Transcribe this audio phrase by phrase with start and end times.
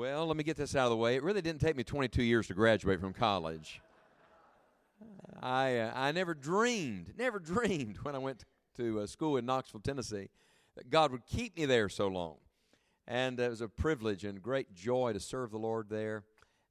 [0.00, 1.16] Well, let me get this out of the way.
[1.16, 3.82] It really didn't take me 22 years to graduate from college.
[5.42, 8.46] I, uh, I never dreamed, never dreamed when I went
[8.78, 10.30] to uh, school in Knoxville, Tennessee,
[10.74, 12.36] that God would keep me there so long.
[13.06, 16.24] And it was a privilege and great joy to serve the Lord there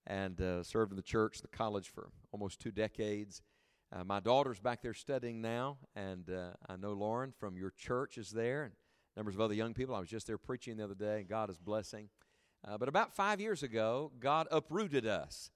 [0.07, 3.43] and uh, served in the church, the college for almost two decades.
[3.95, 8.17] Uh, my daughter's back there studying now, and uh, I know Lauren from your church
[8.17, 8.73] is there, and
[9.15, 9.93] numbers of other young people.
[9.93, 12.09] I was just there preaching the other day, and God is blessing.
[12.67, 15.51] Uh, but about five years ago, God uprooted us.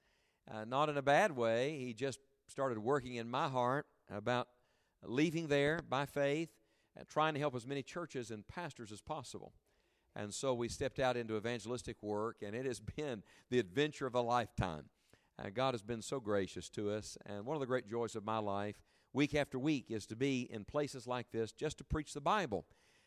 [0.49, 1.77] Uh, not in a bad way.
[1.79, 4.47] He just started working in my heart about
[5.05, 6.49] leaving there by faith
[6.95, 9.53] and trying to help as many churches and pastors as possible.
[10.15, 14.15] And so we stepped out into evangelistic work, and it has been the adventure of
[14.15, 14.85] a lifetime.
[15.39, 18.23] Uh, God has been so gracious to us, and one of the great joys of
[18.23, 18.75] my life,
[19.13, 22.65] week after week, is to be in places like this just to preach the Bible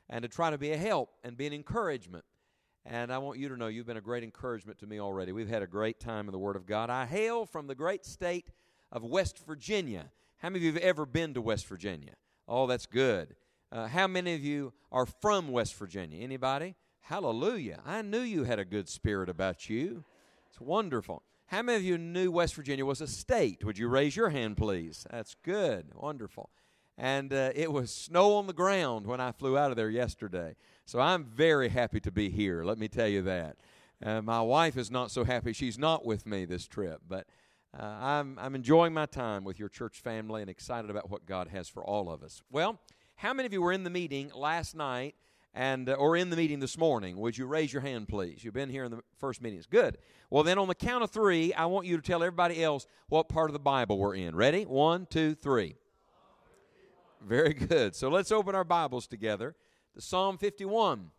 [0.09, 2.25] and to try to be a help and be an encouragement.
[2.89, 5.33] And I want you to know you've been a great encouragement to me already.
[5.33, 6.89] We've had a great time in the Word of God.
[6.89, 8.51] I hail from the great state
[8.93, 10.13] of West Virginia.
[10.39, 12.13] How many of you have ever been to West Virginia?
[12.47, 13.35] Oh, that's good.
[13.73, 16.23] Uh, how many of you are from West Virginia?
[16.23, 16.77] Anybody?
[17.01, 17.81] Hallelujah.
[17.85, 20.05] I knew you had a good spirit about you.
[20.49, 21.23] It's wonderful.
[21.47, 23.65] How many of you knew West Virginia was a state?
[23.65, 25.07] Would you raise your hand, please?
[25.11, 25.87] That's good.
[25.95, 26.51] Wonderful.
[26.99, 30.57] And uh, it was snow on the ground when I flew out of there yesterday.
[30.87, 33.57] So I'm very happy to be here, let me tell you that.
[34.05, 35.53] Uh, my wife is not so happy.
[35.53, 37.27] She's not with me this trip, but
[37.79, 41.49] uh, I'm, I'm enjoying my time with your church family and excited about what God
[41.49, 42.43] has for all of us.
[42.51, 42.79] Well,
[43.17, 45.15] how many of you were in the meeting last night
[45.55, 47.17] and uh, or in the meeting this morning?
[47.17, 48.45] Would you raise your hand please?
[48.45, 49.67] You've been here in the first meetings.
[49.67, 49.99] Good.
[50.31, 53.29] Well then on the count of three i want you to tell everybody else what
[53.29, 54.37] part of the bible we're in.
[54.37, 54.65] Ready?
[54.65, 55.77] One two three
[57.23, 59.55] very good so let's open our bibles together
[59.95, 61.11] to psalm 51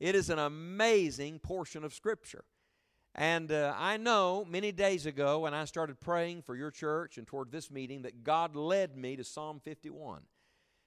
[0.00, 2.44] it is an amazing portion of scripture
[3.14, 7.26] and uh, i know many days ago when i started praying for your church and
[7.26, 10.22] toward this meeting that god led me to psalm 51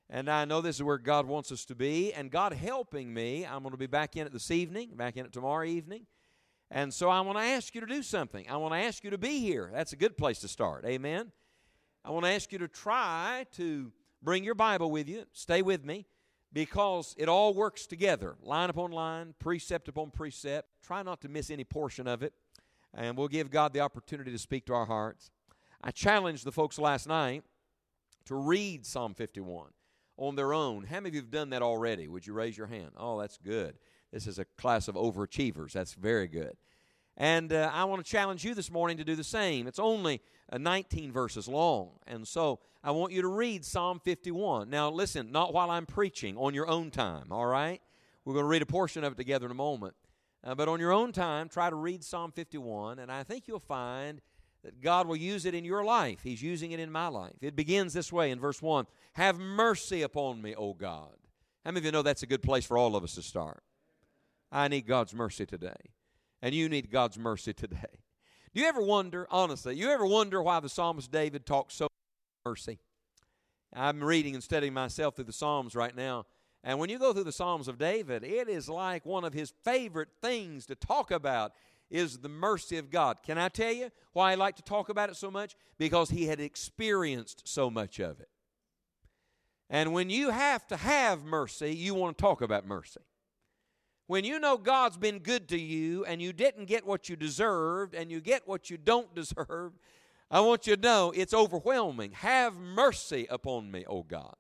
[0.10, 2.14] and I know this is where God wants us to be.
[2.14, 5.26] And God helping me, I'm going to be back in it this evening, back in
[5.26, 6.06] it tomorrow evening.
[6.70, 8.46] And so I want to ask you to do something.
[8.48, 9.72] I want to ask you to be here.
[9.74, 10.86] That's a good place to start.
[10.86, 11.32] Amen.
[12.04, 13.92] I want to ask you to try to
[14.26, 15.24] bring your Bible with you.
[15.32, 16.08] Stay with me
[16.52, 20.68] because it all works together line upon line, precept upon precept.
[20.84, 22.34] Try not to miss any portion of it.
[22.94, 25.30] And we'll give God the opportunity to speak to our hearts.
[25.84, 27.44] I challenged the folks last night
[28.26, 29.68] to read Psalm 51
[30.18, 30.86] on their own.
[30.86, 32.08] How many of you have done that already?
[32.08, 32.92] Would you raise your hand?
[32.98, 33.78] Oh, that's good.
[34.12, 35.74] This is a class of overachievers.
[35.74, 36.56] That's very good.
[37.18, 39.68] And uh, I want to challenge you this morning to do the same.
[39.68, 40.22] It's only
[40.52, 41.92] uh, 19 verses long.
[42.08, 44.70] And so I want you to read Psalm 51.
[44.70, 47.82] Now, listen, not while I'm preaching, on your own time, all right?
[48.26, 49.96] We're going to read a portion of it together in a moment.
[50.44, 53.60] Uh, but on your own time, try to read Psalm 51, and I think you'll
[53.60, 54.22] find
[54.64, 56.20] that God will use it in your life.
[56.24, 57.36] He's using it in my life.
[57.42, 61.16] It begins this way in verse 1 Have mercy upon me, O God.
[61.64, 63.64] How many of you know that's a good place for all of us to start?
[64.52, 65.95] I need God's mercy today.
[66.46, 68.04] And you need God's mercy today.
[68.54, 71.88] Do you ever wonder, honestly, you ever wonder why the psalmist David talks so
[72.46, 72.78] mercy?
[73.74, 76.28] I'm reading and studying myself through the Psalms right now.
[76.64, 79.56] And when you go through the Psalms of David, it is like one of his
[79.64, 81.54] favorite things to talk about
[81.90, 83.24] is the mercy of God.
[83.24, 85.56] Can I tell you why I like to talk about it so much?
[85.80, 88.30] Because he had experienced so much of it.
[89.68, 93.02] And when you have to have mercy, you want to talk about mercy.
[94.08, 97.96] When you know God's been good to you and you didn't get what you deserved
[97.96, 99.74] and you get what you don't deserve,
[100.30, 102.12] I want you to know it's overwhelming.
[102.12, 104.36] Have mercy upon me, O God.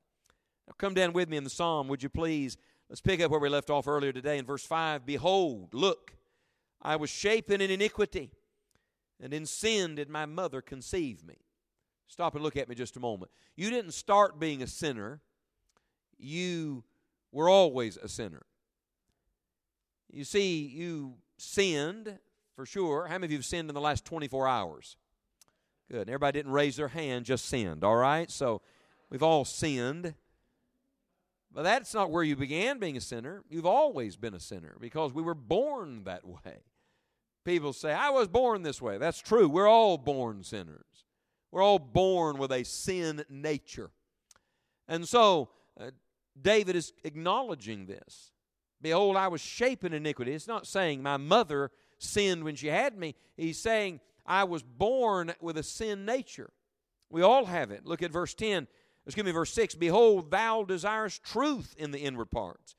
[0.67, 2.57] Now come down with me in the psalm, would you please?
[2.89, 5.05] Let's pick up where we left off earlier today in verse 5.
[5.05, 6.15] Behold, look,
[6.81, 8.31] I was shapen in iniquity,
[9.19, 11.37] and in sin did my mother conceive me.
[12.07, 13.31] Stop and look at me just a moment.
[13.55, 15.21] You didn't start being a sinner,
[16.17, 16.83] you
[17.31, 18.43] were always a sinner.
[20.11, 22.19] You see, you sinned
[22.55, 23.07] for sure.
[23.07, 24.97] How many of you have sinned in the last 24 hours?
[25.91, 26.09] Good.
[26.09, 28.31] Everybody didn't raise their hand, just sinned, all right?
[28.31, 28.62] So
[29.09, 30.15] we've all sinned.
[31.53, 33.44] But that's not where you began being a sinner.
[33.50, 36.63] You've always been a sinner because we were born that way.
[37.45, 38.97] People say, I was born this way.
[38.97, 39.47] That's true.
[39.47, 41.06] We're all born sinners.
[41.51, 43.91] We're all born with a sin nature.
[44.88, 45.50] And so,
[45.80, 45.91] uh,
[46.39, 48.31] David is acknowledging this.
[48.81, 50.33] Behold, I was shaping iniquity.
[50.33, 53.16] It's not saying my mother sinned when she had me.
[53.38, 56.51] He's saying I was born with a sin nature.
[57.10, 57.86] We all have it.
[57.86, 58.68] Look at verse 10.
[59.06, 59.75] Excuse me, verse 6.
[59.75, 62.75] Behold, thou desirest truth in the inward parts,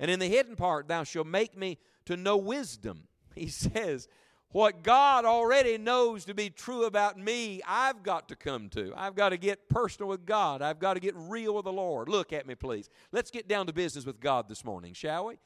[0.00, 3.08] and in the hidden part thou shalt make me to know wisdom.
[3.34, 4.08] He says,
[4.52, 8.92] what God already knows to be true about me, I've got to come to.
[8.96, 10.62] I've got to get personal with God.
[10.62, 12.08] I've got to get real with the Lord.
[12.08, 12.88] Look at me, please.
[13.10, 15.38] Let's get down to business with God this morning, shall we?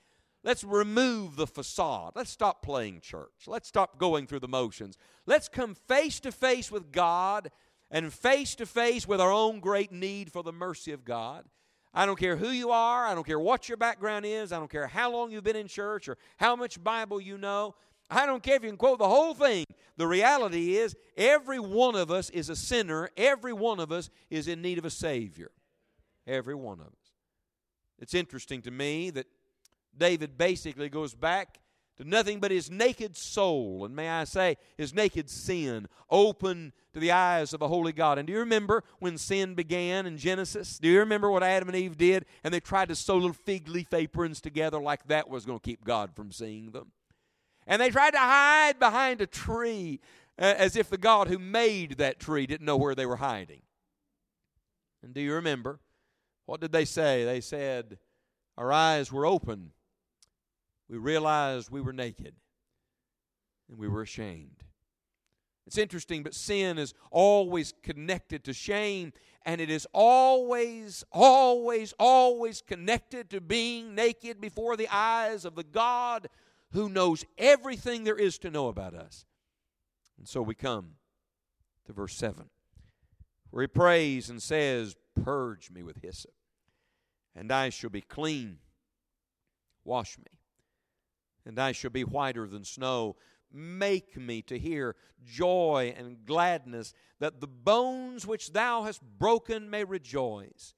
[0.42, 2.12] Let's remove the facade.
[2.14, 3.46] Let's stop playing church.
[3.46, 4.96] Let's stop going through the motions.
[5.26, 7.50] Let's come face to face with God
[7.90, 11.44] and face to face with our own great need for the mercy of God.
[11.92, 13.06] I don't care who you are.
[13.06, 14.52] I don't care what your background is.
[14.52, 17.74] I don't care how long you've been in church or how much Bible you know.
[18.08, 19.64] I don't care if you can quote the whole thing.
[19.96, 23.10] The reality is, every one of us is a sinner.
[23.16, 25.50] Every one of us is in need of a Savior.
[26.26, 27.12] Every one of us.
[27.98, 29.26] It's interesting to me that
[29.96, 31.58] David basically goes back
[31.96, 37.00] to nothing but his naked soul, and may I say, his naked sin, open to
[37.00, 38.18] the eyes of a holy God.
[38.18, 40.78] And do you remember when sin began in Genesis?
[40.78, 42.26] Do you remember what Adam and Eve did?
[42.44, 45.64] And they tried to sew little fig leaf aprons together like that was going to
[45.64, 46.92] keep God from seeing them.
[47.66, 50.00] And they tried to hide behind a tree
[50.38, 53.62] uh, as if the God who made that tree didn't know where they were hiding.
[55.02, 55.80] And do you remember?
[56.46, 57.24] What did they say?
[57.24, 57.98] They said,
[58.56, 59.72] Our eyes were open.
[60.88, 62.34] We realized we were naked
[63.68, 64.62] and we were ashamed.
[65.66, 69.12] It's interesting, but sin is always connected to shame,
[69.44, 75.64] and it is always, always, always connected to being naked before the eyes of the
[75.64, 76.28] God
[76.72, 79.24] who knows everything there is to know about us.
[80.18, 80.94] And so we come
[81.86, 82.50] to verse 7,
[83.50, 86.34] where he prays and says, Purge me with hyssop,
[87.34, 88.58] and I shall be clean.
[89.84, 90.38] Wash me,
[91.44, 93.16] and I shall be whiter than snow.
[93.52, 99.84] Make me to hear joy and gladness, that the bones which thou hast broken may
[99.84, 100.74] rejoice.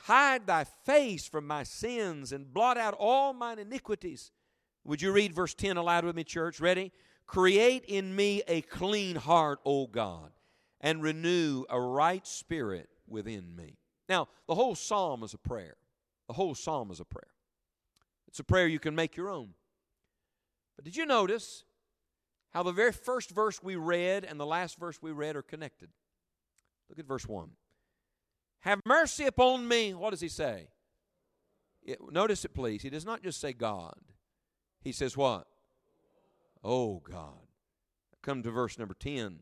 [0.00, 4.32] Hide thy face from my sins and blot out all mine iniquities.
[4.84, 6.60] Would you read verse 10 aloud with me, church?
[6.60, 6.92] Ready?
[7.26, 10.32] Create in me a clean heart, O God,
[10.80, 13.76] and renew a right spirit within me.
[14.08, 15.76] Now, the whole psalm is a prayer.
[16.26, 17.30] The whole psalm is a prayer.
[18.26, 19.50] It's a prayer you can make your own.
[20.76, 21.64] But did you notice
[22.50, 25.90] how the very first verse we read and the last verse we read are connected?
[26.88, 27.50] Look at verse 1.
[28.60, 29.94] Have mercy upon me.
[29.94, 30.68] What does he say?
[31.82, 32.82] It, notice it, please.
[32.82, 33.94] He does not just say God.
[34.80, 35.46] He says, What?
[36.62, 37.46] Oh, God.
[38.22, 39.40] Come to verse number 10,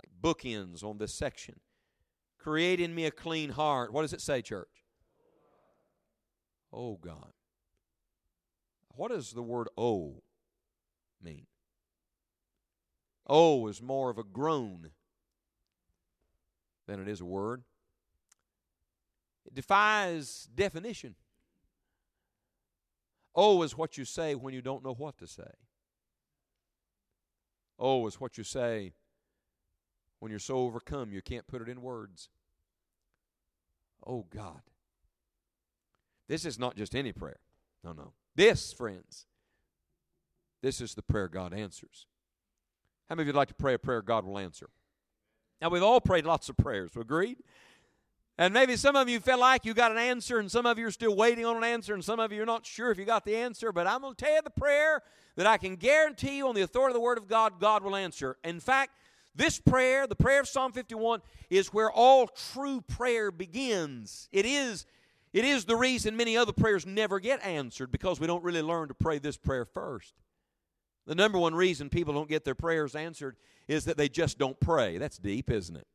[0.00, 1.60] like bookends on this section.
[2.38, 3.92] Create in me a clean heart.
[3.92, 4.84] What does it say, church?
[6.72, 7.32] Oh, God.
[8.98, 10.22] What does the word oh
[11.22, 11.46] mean?
[13.28, 14.90] Oh is more of a groan
[16.88, 17.62] than it is a word.
[19.46, 21.14] It defies definition.
[23.40, 25.52] Oh is what you say when you don't know what to say.
[27.78, 28.94] Oh is what you say
[30.18, 32.30] when you're so overcome you can't put it in words.
[34.04, 34.62] Oh God.
[36.26, 37.38] This is not just any prayer.
[37.84, 38.12] No, no.
[38.34, 39.26] This, friends,
[40.60, 42.06] this is the prayer God answers.
[43.08, 44.68] How many of you would like to pray a prayer God will answer?
[45.62, 47.38] Now, we've all prayed lots of prayers, We agreed?
[48.40, 50.86] And maybe some of you feel like you got an answer, and some of you
[50.86, 53.04] are still waiting on an answer, and some of you are not sure if you
[53.04, 53.72] got the answer.
[53.72, 55.02] But I'm going to tell you the prayer
[55.34, 57.96] that I can guarantee you on the authority of the Word of God, God will
[57.96, 58.36] answer.
[58.44, 58.92] In fact,
[59.34, 64.28] this prayer, the prayer of Psalm 51, is where all true prayer begins.
[64.30, 64.86] It is,
[65.32, 68.86] it is the reason many other prayers never get answered because we don't really learn
[68.86, 70.14] to pray this prayer first.
[71.06, 74.58] The number one reason people don't get their prayers answered is that they just don't
[74.60, 74.98] pray.
[74.98, 75.86] That's deep, isn't it?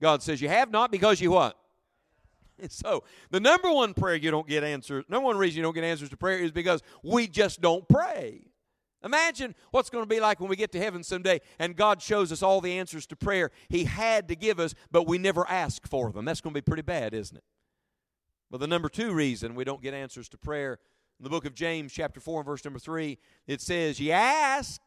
[0.00, 1.56] God says, You have not because you what?
[2.62, 5.74] And so, the number one prayer you don't get answers, number one reason you don't
[5.74, 8.42] get answers to prayer is because we just don't pray.
[9.02, 12.30] Imagine what's going to be like when we get to heaven someday and God shows
[12.30, 15.86] us all the answers to prayer He had to give us, but we never ask
[15.88, 16.26] for them.
[16.26, 17.44] That's going to be pretty bad, isn't it?
[18.50, 20.78] But the number two reason we don't get answers to prayer
[21.20, 24.80] in the book of James, chapter 4, and verse number 3, it says, You ask,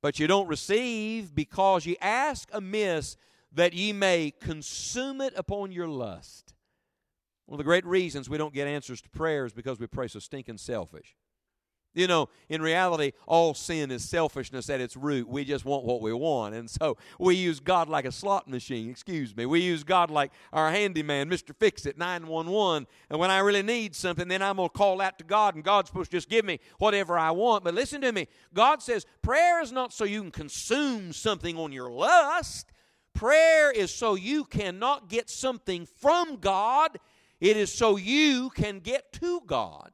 [0.00, 3.18] but you don't receive because you ask amiss
[3.54, 6.54] that ye may consume it upon your lust.
[7.46, 10.08] One of the great reasons we don't get answers to prayer is because we pray
[10.08, 11.16] so stinking selfish.
[11.94, 15.28] You know, in reality, all sin is selfishness at its root.
[15.28, 16.54] We just want what we want.
[16.54, 19.44] And so we use God like a slot machine, excuse me.
[19.44, 21.54] We use God like our handyman, Mr.
[21.54, 22.86] Fix It, 911.
[23.10, 25.62] And when I really need something, then I'm going to call out to God, and
[25.62, 27.62] God's supposed to just give me whatever I want.
[27.62, 31.72] But listen to me God says prayer is not so you can consume something on
[31.72, 32.72] your lust.
[33.14, 36.98] Prayer is so you cannot get something from God,
[37.40, 39.92] it is so you can get to God.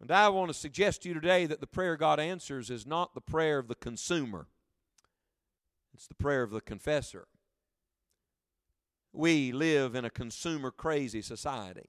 [0.00, 3.14] And I want to suggest to you today that the prayer God answers is not
[3.14, 4.46] the prayer of the consumer,
[5.94, 7.26] it's the prayer of the confessor.
[9.12, 11.88] We live in a consumer crazy society.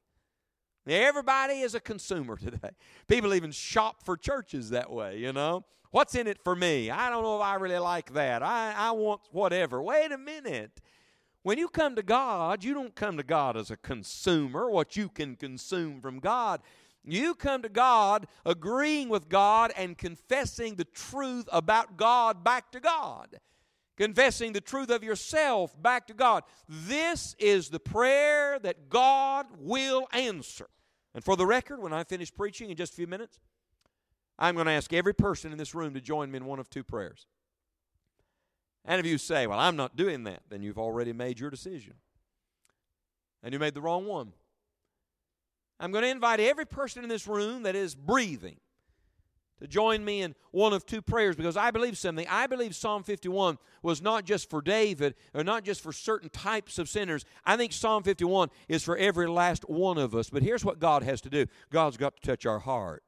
[0.88, 2.72] Everybody is a consumer today.
[3.08, 5.66] People even shop for churches that way, you know.
[5.92, 6.92] What's in it for me?
[6.92, 8.44] I don't know if I really like that.
[8.44, 9.82] I, I want whatever.
[9.82, 10.82] Wait a minute.
[11.44, 15.08] When you come to God, you don't come to God as a consumer, what you
[15.08, 16.62] can consume from God.
[17.06, 22.82] You come to God agreeing with God and confessing the truth about God back to
[22.82, 23.40] God.
[23.96, 26.44] Confessing the truth of yourself back to God.
[26.68, 30.68] This is the prayer that God will answer.
[31.16, 33.40] And for the record, when I finish preaching in just a few minutes,
[34.40, 36.70] I'm going to ask every person in this room to join me in one of
[36.70, 37.26] two prayers.
[38.86, 41.96] And if you say, Well, I'm not doing that, then you've already made your decision.
[43.44, 44.34] And you made the wrong one.
[45.80, 48.58] I'm going to invite every person in this room that is breathing
[49.60, 52.28] to join me in one of two prayers because I believe something.
[52.30, 56.78] I believe Psalm 51 was not just for David or not just for certain types
[56.78, 57.26] of sinners.
[57.46, 60.30] I think Psalm 51 is for every last one of us.
[60.30, 63.04] But here's what God has to do God's got to touch our heart.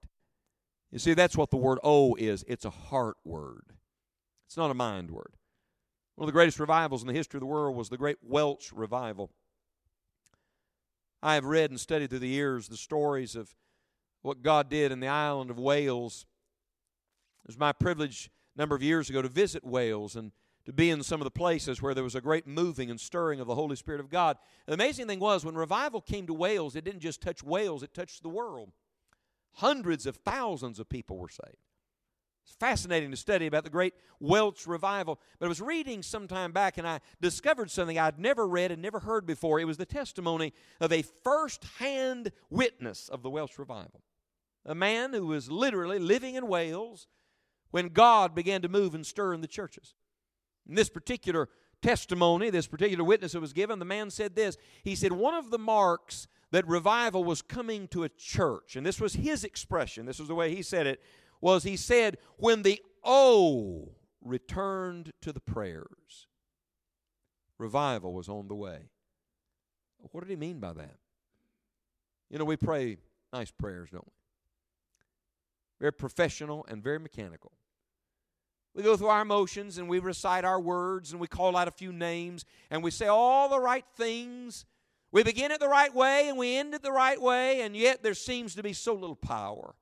[0.91, 3.73] You see, that's what the word oh is it's a heart word,
[4.47, 5.33] it's not a mind word.
[6.15, 8.73] One of the greatest revivals in the history of the world was the Great Welsh
[8.73, 9.31] Revival.
[11.23, 13.55] I have read and studied through the years the stories of
[14.21, 16.25] what God did in the island of Wales.
[17.45, 20.33] It was my privilege a number of years ago to visit Wales and
[20.65, 23.39] to be in some of the places where there was a great moving and stirring
[23.39, 24.37] of the Holy Spirit of God.
[24.67, 27.81] And the amazing thing was, when revival came to Wales, it didn't just touch Wales,
[27.81, 28.71] it touched the world.
[29.53, 31.57] Hundreds of thousands of people were saved.
[32.49, 35.19] It's fascinating to study about the great Welsh revival.
[35.37, 38.81] But I was reading some time back and I discovered something I'd never read and
[38.81, 39.59] never heard before.
[39.59, 44.01] It was the testimony of a first hand witness of the Welsh revival.
[44.65, 47.07] A man who was literally living in Wales
[47.69, 49.93] when God began to move and stir in the churches.
[50.67, 51.49] In this particular
[51.81, 54.57] testimony, this particular witness that was given, the man said this.
[54.83, 58.99] He said, One of the marks that revival was coming to a church, and this
[58.99, 61.01] was his expression, this was the way he said it,
[61.41, 63.89] was he said, when the O
[64.21, 66.27] returned to the prayers,
[67.57, 68.89] revival was on the way.
[70.11, 70.95] What did he mean by that?
[72.29, 72.97] You know, we pray
[73.33, 74.13] nice prayers, don't we?
[75.79, 77.51] Very professional and very mechanical.
[78.75, 81.71] We go through our emotions and we recite our words and we call out a
[81.71, 84.65] few names and we say all the right things.
[85.11, 88.03] We begin it the right way and we end it the right way, and yet
[88.03, 89.73] there seems to be so little power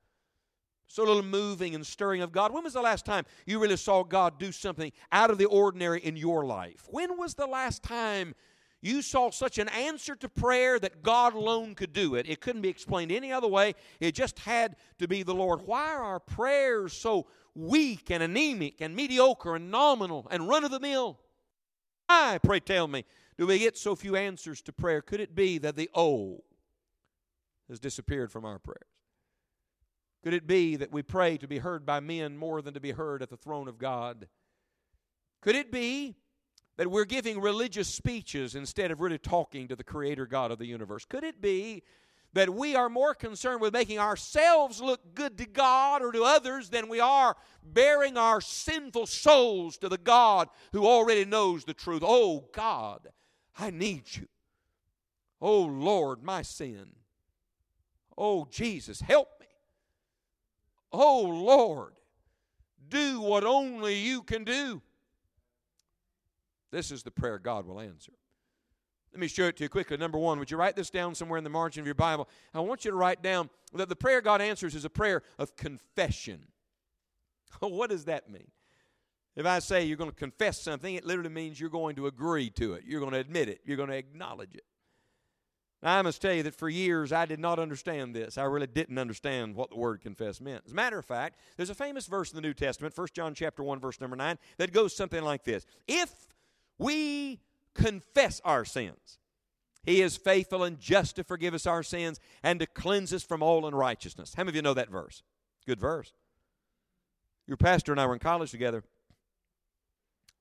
[0.87, 2.53] so little moving and stirring of God.
[2.53, 5.99] When was the last time you really saw God do something out of the ordinary
[5.99, 6.87] in your life?
[6.89, 8.33] When was the last time
[8.81, 12.27] you saw such an answer to prayer that God alone could do it?
[12.27, 13.75] It couldn't be explained any other way.
[13.99, 15.61] It just had to be the Lord.
[15.65, 17.27] Why are our prayers so
[17.57, 21.19] weak and anemic and mediocre and nominal and run of the mill?
[22.07, 23.03] Why, pray tell me,
[23.37, 25.01] do we get so few answers to prayer?
[25.01, 26.43] Could it be that the O
[27.67, 28.81] has disappeared from our prayers?
[30.23, 32.91] Could it be that we pray to be heard by men more than to be
[32.91, 34.27] heard at the throne of God?
[35.41, 36.15] Could it be
[36.77, 40.65] that we're giving religious speeches instead of really talking to the Creator God of the
[40.65, 41.05] universe?
[41.05, 41.83] Could it be
[42.37, 46.69] that we are more concerned with making ourselves look good to God or to others
[46.69, 52.03] than we are bearing our sinful souls to the God who already knows the truth?
[52.05, 53.07] Oh, God,
[53.57, 54.27] I need you.
[55.41, 56.87] Oh, Lord, my sin.
[58.17, 59.47] Oh, Jesus, help me.
[60.91, 61.99] Oh Lord,
[62.87, 64.81] do what only you can do.
[66.71, 68.13] This is the prayer God will answer.
[69.17, 69.97] Let me show it to you quickly.
[69.97, 72.29] Number one, would you write this down somewhere in the margin of your Bible?
[72.53, 75.55] I want you to write down that the prayer God answers is a prayer of
[75.55, 76.45] confession.
[77.59, 78.51] what does that mean?
[79.35, 82.51] If I say you're going to confess something, it literally means you're going to agree
[82.51, 82.83] to it.
[82.85, 83.61] You're going to admit it.
[83.65, 84.65] You're going to acknowledge it.
[85.81, 88.37] Now, I must tell you that for years I did not understand this.
[88.37, 90.61] I really didn't understand what the word confess meant.
[90.67, 93.33] As a matter of fact, there's a famous verse in the New Testament, 1 John
[93.33, 95.65] chapter 1 verse number 9, that goes something like this.
[95.87, 96.11] If
[96.77, 97.39] we
[97.77, 99.19] confess our sins,
[99.83, 103.41] he is faithful and just to forgive us our sins and to cleanse us from
[103.41, 104.33] all unrighteousness.
[104.33, 105.23] How many of you know that verse?
[105.65, 106.11] Good verse.
[107.47, 108.83] Your pastor and I were in college together.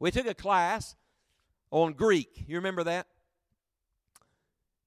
[0.01, 0.97] We took a class
[1.71, 2.45] on Greek.
[2.49, 3.07] You remember that?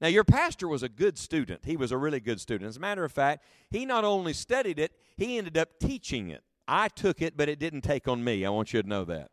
[0.01, 1.65] Now, your pastor was a good student.
[1.65, 2.69] He was a really good student.
[2.69, 6.43] As a matter of fact, he not only studied it, he ended up teaching it.
[6.67, 8.45] I took it, but it didn't take on me.
[8.45, 9.31] I want you to know that.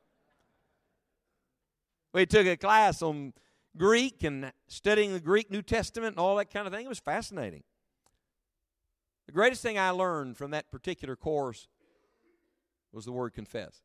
[2.16, 3.34] We took a class on
[3.76, 6.86] Greek and studying the Greek New Testament and all that kind of thing.
[6.86, 7.62] It was fascinating.
[9.26, 11.68] The greatest thing I learned from that particular course
[12.90, 13.82] was the word confess.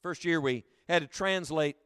[0.00, 1.76] First year we had to translate.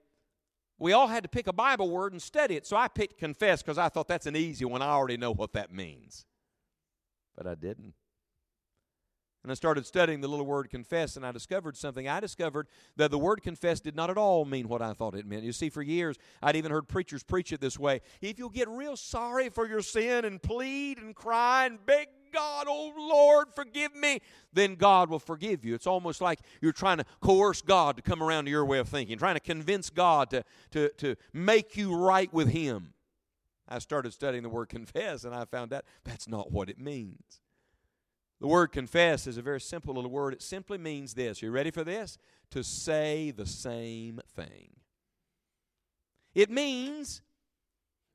[0.79, 2.69] We all had to pick a Bible word and study it.
[2.69, 4.81] So I picked confess because I thought that's an easy one.
[4.81, 6.25] I already know what that means.
[7.37, 7.95] But I didn't.
[9.43, 12.09] And I started studying the little word confess, and I discovered something.
[12.09, 12.67] I discovered
[12.97, 15.45] that the word confess did not at all mean what I thought it meant.
[15.45, 18.69] You see, for years, I'd even heard preachers preach it this way If you'll get
[18.69, 23.95] real sorry for your sin and plead and cry and beg God, oh Lord, forgive
[23.95, 24.21] me,
[24.53, 25.75] then God will forgive you.
[25.75, 28.89] It's almost like you're trying to coerce God to come around to your way of
[28.89, 32.93] thinking, trying to convince God to, to, to make you right with Him.
[33.69, 37.41] I started studying the word confess, and I found out that's not what it means.
[38.41, 40.33] The word confess is a very simple little word.
[40.33, 41.43] It simply means this.
[41.43, 42.19] You ready for this?
[42.53, 44.71] To say the same thing.
[46.35, 47.21] It means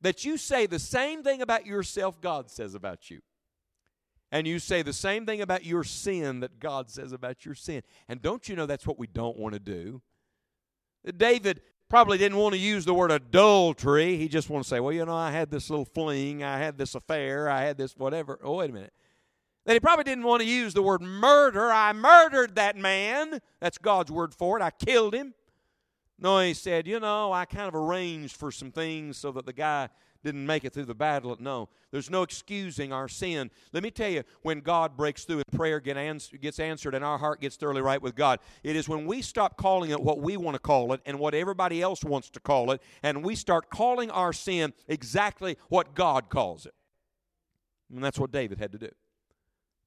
[0.02, 3.22] that you say the same thing about yourself God says about you.
[4.32, 7.84] And you say the same thing about your sin that God says about your sin.
[8.08, 10.02] And don't you know that's what we don't want to do?
[11.18, 14.18] David probably didn't want to use the word adultery.
[14.18, 16.78] He just wanted to say, well, you know, I had this little fling, I had
[16.78, 18.40] this affair, I had this whatever.
[18.42, 18.94] Oh, wait a minute
[19.66, 21.72] that he probably didn't want to use the word murder.
[21.72, 23.40] I murdered that man.
[23.60, 24.62] That's God's word for it.
[24.64, 25.34] I killed him.
[26.20, 29.54] No, he said, you know, I kind of arranged for some things so that the
[29.54, 29.90] guy
[30.24, 31.36] didn't make it through the battle.
[31.40, 33.52] No, there's no excusing our sin.
[33.74, 37.42] Let me tell you, when God breaks through and prayer gets answered and our heart
[37.42, 40.56] gets thoroughly right with God, it is when we stop calling it what we want
[40.56, 44.10] to call it and what everybody else wants to call it, and we start calling
[44.12, 46.74] our sin exactly what God calls it.
[47.94, 48.90] And that's what David had to do.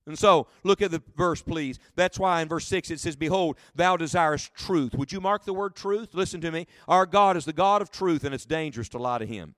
[0.06, 1.80] And so, look at the verse, please.
[1.96, 4.94] That's why in verse 6 it says, Behold, thou desirest truth.
[4.94, 6.10] Would you mark the word truth?
[6.12, 6.68] Listen to me.
[6.86, 9.56] Our God is the God of truth, and it's dangerous to lie to him.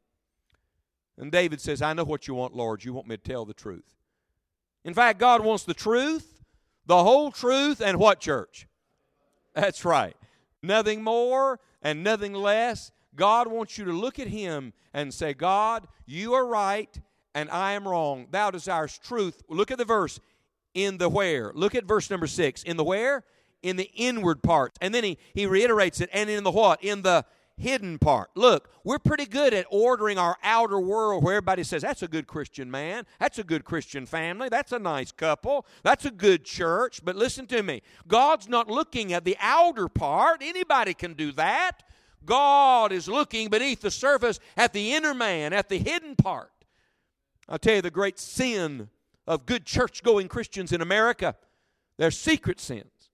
[1.19, 2.83] And David says, I know what you want, Lord.
[2.83, 3.95] You want me to tell the truth.
[4.85, 6.43] In fact, God wants the truth,
[6.87, 8.67] the whole truth, and what, church?
[9.55, 10.17] That's right.
[10.63, 12.91] Nothing more and nothing less.
[13.15, 16.99] God wants you to look at Him and say, God, you are right
[17.35, 18.29] and I am wrong.
[18.31, 19.43] Thou desirest truth.
[19.49, 20.21] Look at the verse
[20.75, 21.53] in the where.
[21.55, 22.63] Look at verse number six.
[22.63, 23.25] In the where?
[23.63, 24.73] In the inward part.
[24.81, 26.11] And then he, he reiterates it.
[26.13, 26.83] And in the what?
[26.83, 27.25] In the
[27.59, 28.31] hidden part.
[28.35, 32.27] Look, we're pretty good at ordering our outer world where everybody says, that's a good
[32.27, 33.05] Christian man.
[33.19, 34.49] That's a good Christian family.
[34.49, 35.67] That's a nice couple.
[35.83, 37.05] That's a good church.
[37.05, 40.41] But listen to me God's not looking at the outer part.
[40.43, 41.83] Anybody can do that.
[42.25, 46.53] God is looking beneath the surface at the inner man, at the hidden part.
[47.49, 48.91] I'll tell you the great sin
[49.29, 51.37] of good church going Christians in America.
[51.99, 53.11] They're secret sins.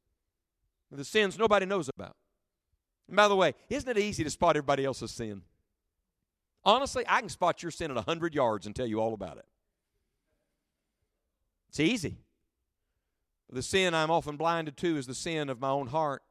[0.90, 2.14] The sins nobody knows about.
[3.08, 5.42] And by the way, isn't it easy to spot everybody else's sin?
[6.64, 9.44] Honestly, I can spot your sin at 100 yards and tell you all about it.
[11.68, 12.18] It's easy.
[13.50, 16.22] The sin I'm often blinded to is the sin of my own heart.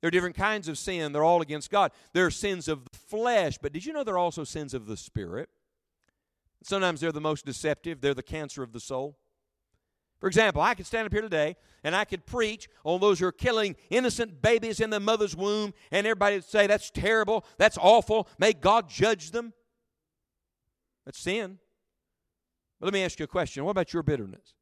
[0.00, 1.12] There are different kinds of sin.
[1.12, 1.92] They're all against God.
[2.14, 4.86] There are sins of the flesh, but did you know there are also sins of
[4.86, 5.50] the spirit?
[6.66, 9.16] Sometimes they're the most deceptive, they're the cancer of the soul.
[10.18, 13.26] For example, I could stand up here today and I could preach on those who
[13.26, 17.78] are killing innocent babies in the mother's womb, and everybody would say, That's terrible, that's
[17.80, 19.52] awful, may God judge them.
[21.04, 21.58] That's sin.
[22.80, 24.54] But let me ask you a question what about your bitterness,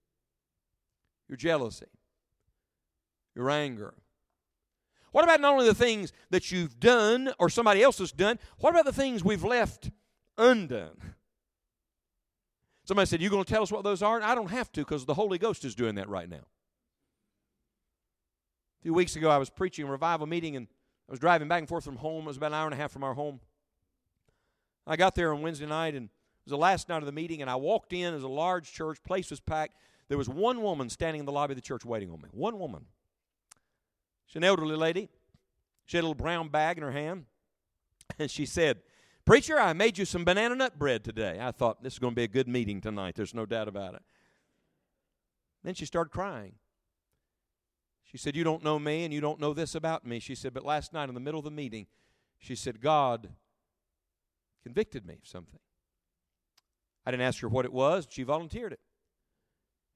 [1.26, 1.86] your jealousy,
[3.34, 3.94] your anger?
[5.12, 8.70] What about not only the things that you've done or somebody else has done, what
[8.70, 9.90] about the things we've left
[10.36, 11.14] undone?
[12.84, 14.16] Somebody said, "You're going to tell us what those are?
[14.16, 16.36] And I don't have to because the Holy Ghost is doing that right now.
[18.80, 20.68] A few weeks ago, I was preaching a revival meeting and
[21.08, 22.24] I was driving back and forth from home.
[22.24, 23.40] It was about an hour and a half from our home.
[24.86, 27.40] I got there on Wednesday night and it was the last night of the meeting,
[27.40, 29.78] and I walked in as a large church, place was packed.
[30.08, 32.28] There was one woman standing in the lobby of the church waiting on me.
[32.32, 32.84] One woman.
[34.26, 35.08] She's an elderly lady.
[35.86, 37.24] She had a little brown bag in her hand.
[38.18, 38.82] And she said,
[39.24, 41.38] Preacher, I made you some banana nut bread today.
[41.40, 43.14] I thought this is going to be a good meeting tonight.
[43.14, 44.02] There's no doubt about it.
[45.62, 46.56] Then she started crying.
[48.02, 50.20] She said, You don't know me and you don't know this about me.
[50.20, 51.86] She said, But last night in the middle of the meeting,
[52.38, 53.30] she said, God
[54.62, 55.60] convicted me of something.
[57.06, 58.06] I didn't ask her what it was.
[58.10, 58.80] She volunteered it.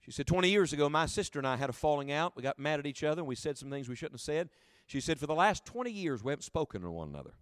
[0.00, 2.34] She said, 20 years ago, my sister and I had a falling out.
[2.34, 4.48] We got mad at each other and we said some things we shouldn't have said.
[4.86, 7.34] She said, For the last 20 years, we haven't spoken to one another.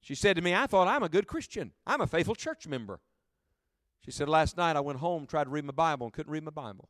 [0.00, 1.72] She said to me, I thought I'm a good Christian.
[1.86, 3.00] I'm a faithful church member.
[4.04, 6.44] She said, Last night I went home, tried to read my Bible, and couldn't read
[6.44, 6.88] my Bible.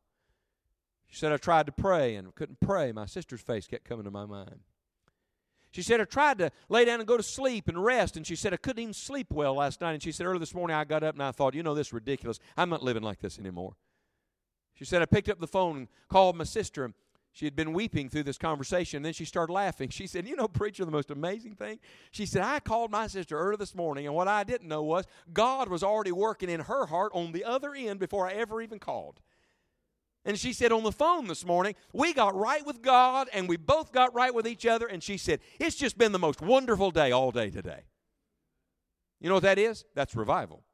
[1.08, 2.92] She said, I tried to pray and couldn't pray.
[2.92, 4.60] My sister's face kept coming to my mind.
[5.70, 8.16] She said, I tried to lay down and go to sleep and rest.
[8.16, 9.92] And she said, I couldn't even sleep well last night.
[9.92, 11.88] And she said, early this morning I got up and I thought, you know, this
[11.88, 12.38] is ridiculous.
[12.56, 13.76] I'm not living like this anymore.
[14.74, 16.92] She said, I picked up the phone and called my sister.
[17.32, 18.98] She had been weeping through this conversation.
[18.98, 19.90] And then she started laughing.
[19.90, 21.78] She said, You know, preacher, the most amazing thing?
[22.10, 25.04] She said, I called my sister early this morning, and what I didn't know was
[25.32, 28.78] God was already working in her heart on the other end before I ever even
[28.78, 29.20] called.
[30.24, 33.56] And she said on the phone this morning, we got right with God and we
[33.56, 34.86] both got right with each other.
[34.86, 37.84] And she said, it's just been the most wonderful day all day today.
[39.20, 39.84] You know what that is?
[39.94, 40.64] That's revival.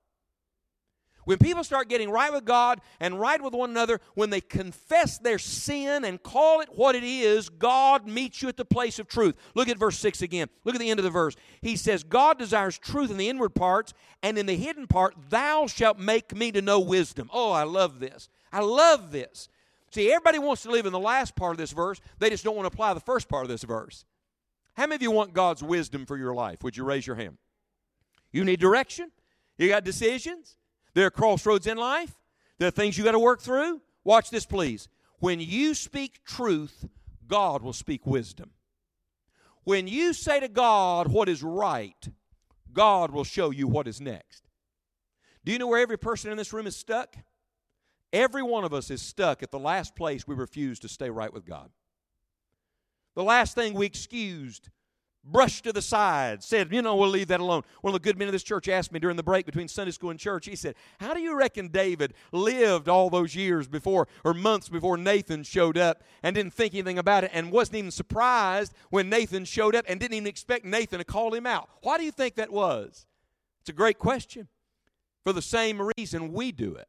[1.24, 5.18] When people start getting right with God and right with one another, when they confess
[5.18, 9.08] their sin and call it what it is, God meets you at the place of
[9.08, 9.36] truth.
[9.54, 10.48] Look at verse 6 again.
[10.64, 11.36] Look at the end of the verse.
[11.62, 15.66] He says, God desires truth in the inward parts, and in the hidden part, thou
[15.66, 17.30] shalt make me to know wisdom.
[17.32, 18.28] Oh, I love this.
[18.52, 19.48] I love this.
[19.90, 22.56] See, everybody wants to live in the last part of this verse, they just don't
[22.56, 24.04] want to apply the first part of this verse.
[24.74, 26.64] How many of you want God's wisdom for your life?
[26.64, 27.38] Would you raise your hand?
[28.32, 29.12] You need direction.
[29.56, 30.56] You got decisions.
[30.94, 32.14] There are crossroads in life.
[32.58, 33.80] There are things you got to work through.
[34.04, 34.88] Watch this, please.
[35.18, 36.86] When you speak truth,
[37.26, 38.50] God will speak wisdom.
[39.64, 42.08] When you say to God what is right,
[42.72, 44.48] God will show you what is next.
[45.44, 47.16] Do you know where every person in this room is stuck?
[48.12, 51.32] Every one of us is stuck at the last place we refuse to stay right
[51.32, 51.70] with God.
[53.14, 54.68] The last thing we excused,
[55.24, 57.62] brushed to the side, said, you know, we'll leave that alone.
[57.80, 59.90] One of the good men of this church asked me during the break between Sunday
[59.90, 64.08] school and church, he said, How do you reckon David lived all those years before,
[64.24, 67.90] or months before Nathan showed up and didn't think anything about it and wasn't even
[67.90, 71.68] surprised when Nathan showed up and didn't even expect Nathan to call him out?
[71.82, 73.06] Why do you think that was?
[73.60, 74.48] It's a great question.
[75.24, 76.86] For the same reason we do it.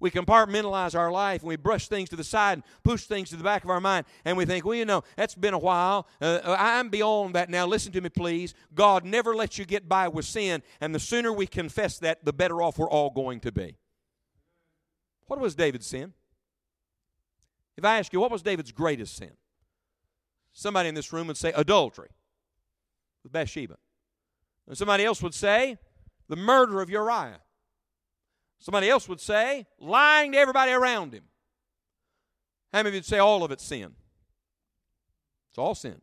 [0.00, 3.36] We compartmentalize our life and we brush things to the side and push things to
[3.36, 4.06] the back of our mind.
[4.24, 6.06] And we think, well, you know, that's been a while.
[6.20, 7.66] Uh, uh, I'm beyond that now.
[7.66, 8.54] Listen to me, please.
[8.74, 10.62] God never lets you get by with sin.
[10.80, 13.76] And the sooner we confess that, the better off we're all going to be.
[15.26, 16.14] What was David's sin?
[17.76, 19.32] If I ask you, what was David's greatest sin?
[20.52, 22.10] Somebody in this room would say adultery
[23.22, 23.76] with Bathsheba.
[24.66, 25.78] And somebody else would say
[26.28, 27.40] the murder of Uriah.
[28.58, 31.24] Somebody else would say, lying to everybody around him.
[32.72, 33.94] How many of you would say all of it's sin?
[35.50, 36.00] It's all sin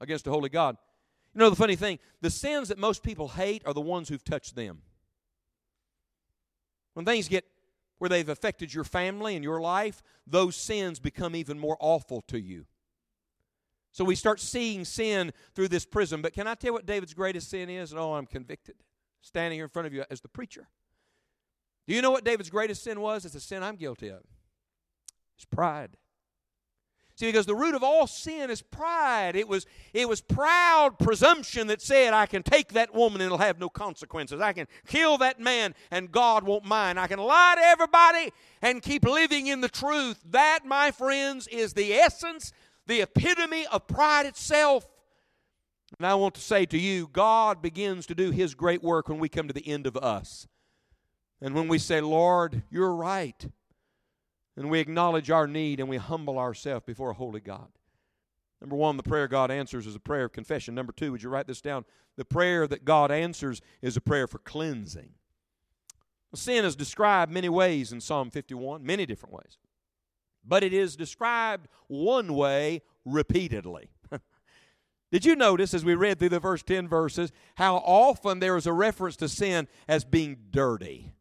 [0.00, 0.76] against a holy God.
[1.34, 1.98] You know the funny thing?
[2.20, 4.82] The sins that most people hate are the ones who've touched them.
[6.94, 7.44] When things get
[7.98, 12.40] where they've affected your family and your life, those sins become even more awful to
[12.40, 12.66] you.
[13.92, 16.22] So we start seeing sin through this prism.
[16.22, 17.92] But can I tell you what David's greatest sin is?
[17.92, 18.76] Oh, I'm convicted.
[19.20, 20.68] Standing here in front of you as the preacher.
[21.88, 23.24] Do you know what David's greatest sin was?
[23.24, 24.20] It's a sin I'm guilty of.
[25.36, 25.96] It's pride.
[27.14, 29.34] See, because the root of all sin is pride.
[29.34, 33.38] It was, it was proud presumption that said, I can take that woman and it'll
[33.38, 34.38] have no consequences.
[34.38, 37.00] I can kill that man and God won't mind.
[37.00, 40.22] I can lie to everybody and keep living in the truth.
[40.30, 42.52] That, my friends, is the essence,
[42.86, 44.86] the epitome of pride itself.
[45.98, 49.18] And I want to say to you, God begins to do His great work when
[49.18, 50.46] we come to the end of us.
[51.40, 53.48] And when we say, Lord, you're right,
[54.56, 57.68] and we acknowledge our need and we humble ourselves before a holy God.
[58.60, 60.74] Number one, the prayer God answers is a prayer of confession.
[60.74, 61.84] Number two, would you write this down?
[62.16, 65.10] The prayer that God answers is a prayer for cleansing.
[66.34, 69.58] Sin is described many ways in Psalm 51, many different ways.
[70.44, 73.90] But it is described one way repeatedly.
[75.12, 78.66] Did you notice as we read through the first 10 verses how often there is
[78.66, 81.12] a reference to sin as being dirty?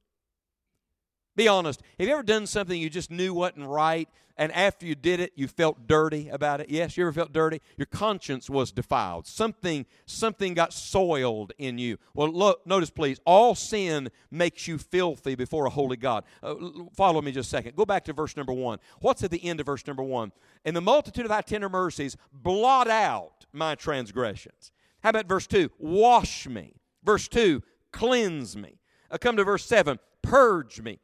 [1.38, 1.82] Be honest.
[2.00, 5.34] Have you ever done something you just knew wasn't right, and after you did it,
[5.36, 6.70] you felt dirty about it?
[6.72, 7.62] Yes, you ever felt dirty?
[7.78, 9.28] Your conscience was defiled.
[9.28, 11.98] Something, something got soiled in you.
[12.16, 16.24] Well, look, notice please, all sin makes you filthy before a holy God.
[16.42, 16.56] Uh,
[16.96, 17.76] follow me just a second.
[17.76, 18.80] Go back to verse number one.
[19.00, 20.32] What's at the end of verse number one?
[20.66, 24.72] In the multitude of thy tender mercies, blot out my transgressions.
[25.04, 25.70] How about verse two?
[25.78, 26.82] Wash me.
[27.04, 28.80] Verse two, cleanse me.
[29.12, 31.00] Uh, come to verse seven, purge me.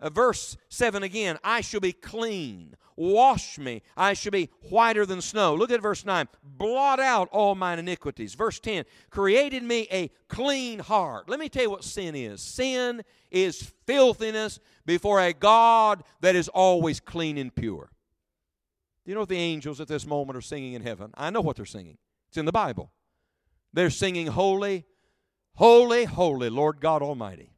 [0.00, 2.76] Uh, verse 7 again I shall be clean.
[2.96, 3.82] Wash me.
[3.96, 5.54] I shall be whiter than snow.
[5.54, 6.28] Look at verse 9.
[6.44, 8.34] Blot out all mine iniquities.
[8.34, 11.28] Verse 10 Created me a clean heart.
[11.28, 16.48] Let me tell you what sin is sin is filthiness before a God that is
[16.48, 17.90] always clean and pure.
[19.04, 21.10] Do you know what the angels at this moment are singing in heaven?
[21.14, 22.92] I know what they're singing, it's in the Bible.
[23.72, 24.84] They're singing, Holy,
[25.56, 27.53] holy, holy, Lord God Almighty.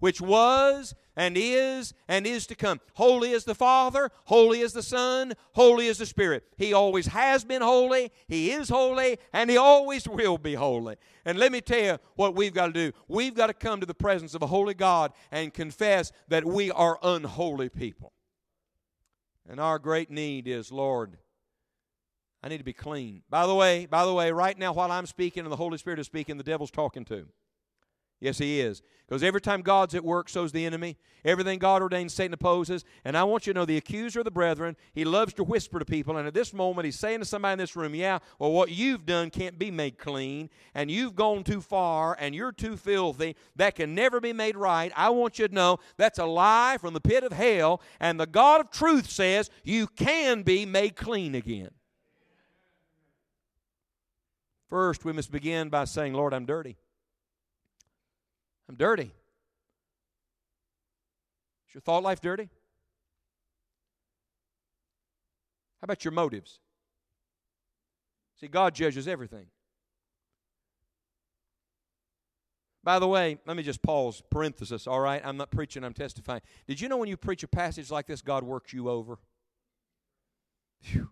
[0.00, 2.80] Which was and is and is to come.
[2.94, 6.44] Holy is the Father, holy is the Son, holy is the Spirit.
[6.56, 10.96] He always has been holy, He is holy, and He always will be holy.
[11.24, 12.92] And let me tell you what we've got to do.
[13.08, 16.70] We've got to come to the presence of a holy God and confess that we
[16.70, 18.12] are unholy people.
[19.48, 21.16] And our great need is, Lord,
[22.42, 23.22] I need to be clean.
[23.28, 25.98] By the way, by the way, right now while I'm speaking and the Holy Spirit
[25.98, 27.22] is speaking, the devil's talking to.
[27.22, 27.28] too.
[28.20, 28.82] Yes, he is.
[29.06, 30.98] Because every time God's at work, so's the enemy.
[31.24, 32.84] Everything God ordains, Satan opposes.
[33.06, 35.78] And I want you to know the accuser of the brethren, he loves to whisper
[35.78, 36.18] to people.
[36.18, 39.06] And at this moment, he's saying to somebody in this room, Yeah, well, what you've
[39.06, 40.50] done can't be made clean.
[40.74, 42.18] And you've gone too far.
[42.20, 43.34] And you're too filthy.
[43.56, 44.92] That can never be made right.
[44.94, 47.80] I want you to know that's a lie from the pit of hell.
[48.00, 51.70] And the God of truth says you can be made clean again.
[54.68, 56.76] First, we must begin by saying, Lord, I'm dirty.
[58.68, 59.10] I'm dirty.
[61.68, 62.48] Is your thought life dirty?
[65.80, 66.60] How about your motives?
[68.40, 69.46] See, God judges everything.
[72.84, 75.20] By the way, let me just pause, parenthesis, all right?
[75.24, 76.40] I'm not preaching, I'm testifying.
[76.66, 79.18] Did you know when you preach a passage like this, God works you over?
[80.84, 81.10] Whew.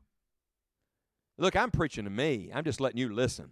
[1.36, 3.50] Look, I'm preaching to me, I'm just letting you listen.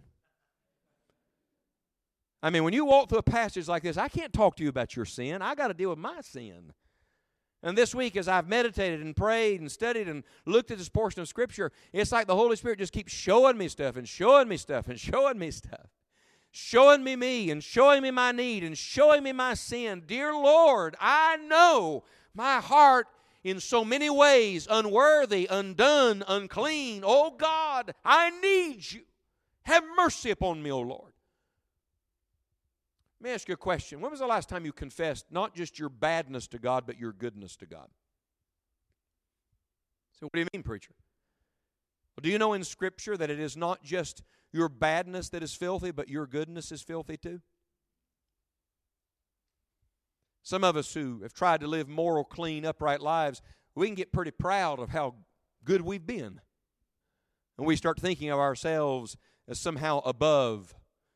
[2.43, 4.69] I mean, when you walk through a passage like this, I can't talk to you
[4.69, 5.41] about your sin.
[5.41, 6.73] I got to deal with my sin.
[7.63, 11.21] And this week, as I've meditated and prayed and studied and looked at this portion
[11.21, 14.57] of Scripture, it's like the Holy Spirit just keeps showing me stuff and showing me
[14.57, 15.87] stuff and showing me stuff.
[16.51, 20.03] Showing me me and showing me my need and showing me my sin.
[20.05, 22.03] Dear Lord, I know
[22.35, 23.07] my heart
[23.43, 27.03] in so many ways unworthy, undone, unclean.
[27.05, 29.01] Oh God, I need you.
[29.63, 31.14] Have mercy upon me, O Lord.
[33.25, 34.01] Let me ask you a question.
[34.01, 37.11] When was the last time you confessed not just your badness to God, but your
[37.11, 37.87] goodness to God?
[40.11, 40.93] So, what do you mean, preacher?
[42.15, 44.21] Well, do you know in Scripture that it is not just
[44.53, 47.41] your badness that is filthy, but your goodness is filthy too?
[50.43, 53.41] Some of us who have tried to live moral, clean, upright lives,
[53.73, 55.15] we can get pretty proud of how
[55.63, 56.41] good we've been.
[57.57, 60.75] And we start thinking of ourselves as somehow above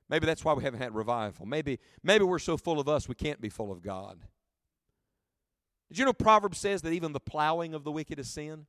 [0.09, 1.45] Maybe that's why we haven't had revival.
[1.45, 4.19] Maybe, maybe we're so full of us we can't be full of God.
[5.89, 8.65] Did you know Proverbs says that even the plowing of the wicked is sin?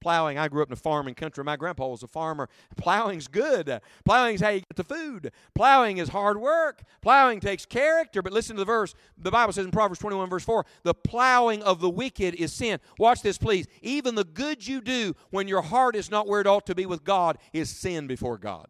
[0.00, 1.44] Plowing, I grew up in a farming country.
[1.44, 2.48] My grandpa was a farmer.
[2.76, 3.80] Plowing's good.
[4.04, 5.30] Plowing's how you get the food.
[5.54, 6.82] Plowing is hard work.
[7.00, 8.20] Plowing takes character.
[8.20, 8.96] But listen to the verse.
[9.16, 12.80] The Bible says in Proverbs 21, verse 4, the plowing of the wicked is sin.
[12.98, 13.68] Watch this, please.
[13.80, 16.86] Even the good you do when your heart is not where it ought to be
[16.86, 18.66] with God is sin before God.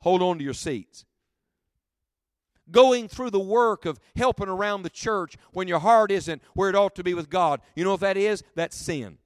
[0.00, 1.06] Hold on to your seats
[2.70, 6.74] going through the work of helping around the church when your heart isn't where it
[6.74, 7.60] ought to be with God.
[7.74, 8.42] You know what that is?
[8.54, 9.18] That's sin.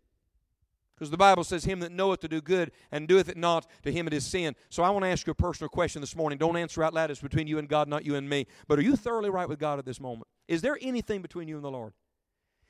[0.95, 3.93] Because the Bible says, Him that knoweth to do good and doeth it not, to
[3.93, 4.57] him it is sin.
[4.71, 6.39] So I want to ask you a personal question this morning.
[6.39, 7.11] Don't answer out loud.
[7.11, 8.47] It's between you and God, not you and me.
[8.67, 10.29] But are you thoroughly right with God at this moment?
[10.49, 11.93] Is there anything between you and the Lord?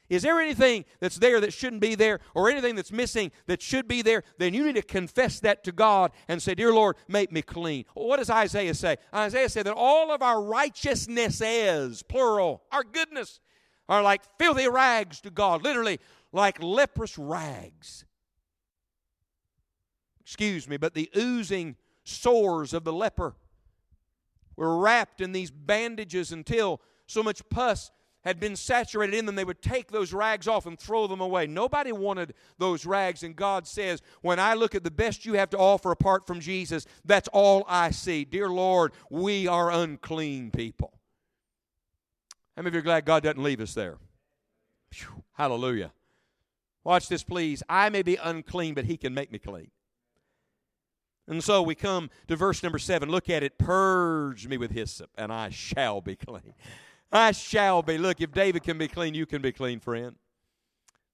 [0.09, 3.89] Is there anything that's there that shouldn't be there or anything that's missing that should
[3.89, 4.23] be there?
[4.39, 7.85] Then you need to confess that to God and say, Dear Lord, make me clean.
[7.95, 8.97] What does Isaiah say?
[9.13, 13.41] Isaiah said that all of our righteousnesses, plural, our goodness,
[13.89, 15.99] are like filthy rags to God, literally
[16.33, 18.05] like leprous rags.
[20.21, 23.35] Excuse me, but the oozing sores of the leper
[24.57, 27.91] were wrapped in these bandages until so much pus
[28.27, 31.47] had been saturated in them, they would take those rags off and throw them away.
[31.47, 35.49] Nobody wanted those rags, and God says, When I look at the best you have
[35.51, 38.25] to offer apart from Jesus, that's all I see.
[38.25, 40.93] Dear Lord, we are unclean people.
[42.57, 43.97] How many of you are glad God doesn't leave us there?
[44.93, 45.93] Whew, hallelujah.
[46.83, 47.63] Watch this, please.
[47.69, 49.71] I may be unclean, but He can make me clean.
[51.29, 53.09] And so we come to verse number seven.
[53.09, 53.57] Look at it.
[53.57, 56.55] Purge me with hyssop, and I shall be clean.
[57.13, 57.99] I shall be.
[57.99, 60.17] Look, if David can be clean, you can be clean, friend.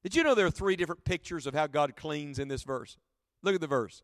[0.02, 2.96] Did you know there are three different pictures of how God cleans in this verse?
[3.42, 4.02] Look at the verse.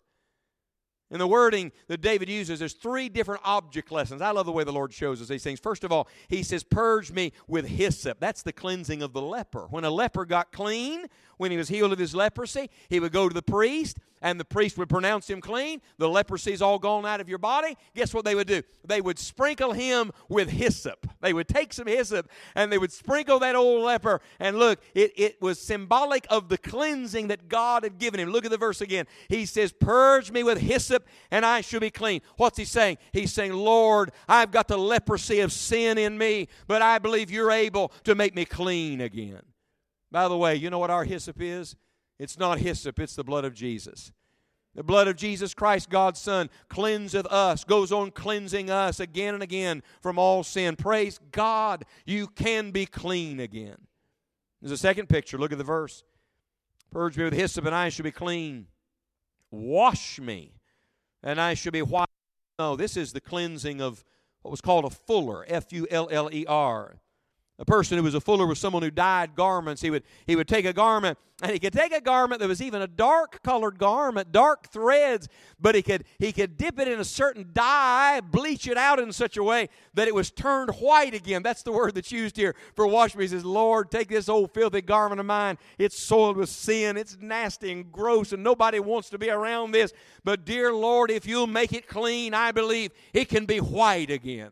[1.10, 4.20] In the wording that David uses, there's three different object lessons.
[4.20, 5.58] I love the way the Lord shows us these things.
[5.58, 8.20] First of all, he says, Purge me with hyssop.
[8.20, 9.66] That's the cleansing of the leper.
[9.70, 11.06] When a leper got clean,
[11.38, 14.44] when he was healed of his leprosy, he would go to the priest and the
[14.44, 18.24] priest would pronounce him clean, the leprosy's all gone out of your body, guess what
[18.24, 18.62] they would do?
[18.84, 21.06] They would sprinkle him with hyssop.
[21.20, 24.20] They would take some hyssop and they would sprinkle that old leper.
[24.38, 28.30] And look, it, it was symbolic of the cleansing that God had given him.
[28.30, 29.06] Look at the verse again.
[29.28, 32.20] He says, Purge me with hyssop and I shall be clean.
[32.36, 32.98] What's he saying?
[33.12, 37.50] He's saying, Lord, I've got the leprosy of sin in me, but I believe you're
[37.50, 39.42] able to make me clean again.
[40.10, 41.76] By the way, you know what our hyssop is?
[42.18, 44.12] It's not hyssop, it's the blood of Jesus.
[44.74, 49.42] The blood of Jesus Christ, God's Son, cleanseth us, goes on cleansing us again and
[49.42, 50.76] again from all sin.
[50.76, 53.76] Praise God, you can be clean again.
[54.60, 55.38] There's a second picture.
[55.38, 56.04] Look at the verse.
[56.90, 58.66] Purge me with hyssop, and I shall be clean.
[59.50, 60.52] Wash me,
[61.22, 62.08] and I shall be white.
[62.58, 64.04] No, this is the cleansing of
[64.42, 67.00] what was called a fuller, F U L L E R.
[67.60, 69.82] A person who was a fuller was someone who dyed garments.
[69.82, 72.62] He would, he would take a garment, and he could take a garment that was
[72.62, 77.00] even a dark colored garment, dark threads, but he could, he could dip it in
[77.00, 81.14] a certain dye, bleach it out in such a way that it was turned white
[81.14, 81.42] again.
[81.42, 83.24] That's the word that's used here for wash me.
[83.24, 85.58] He says, Lord, take this old filthy garment of mine.
[85.78, 86.96] It's soiled with sin.
[86.96, 89.92] It's nasty and gross, and nobody wants to be around this.
[90.22, 94.50] But, dear Lord, if you'll make it clean, I believe it can be white again.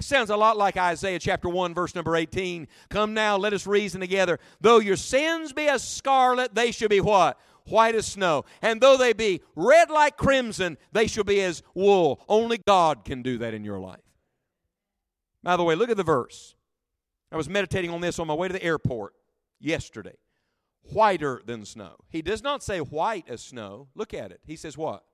[0.00, 2.68] That sounds a lot like Isaiah chapter 1, verse number 18.
[2.88, 4.38] Come now, let us reason together.
[4.58, 7.38] Though your sins be as scarlet, they shall be what?
[7.66, 8.46] White as snow.
[8.62, 12.24] And though they be red like crimson, they shall be as wool.
[12.30, 14.00] Only God can do that in your life.
[15.42, 16.54] By the way, look at the verse.
[17.30, 19.12] I was meditating on this on my way to the airport
[19.60, 20.16] yesterday.
[20.94, 21.96] Whiter than snow.
[22.08, 23.88] He does not say white as snow.
[23.94, 24.40] Look at it.
[24.46, 25.04] He says what?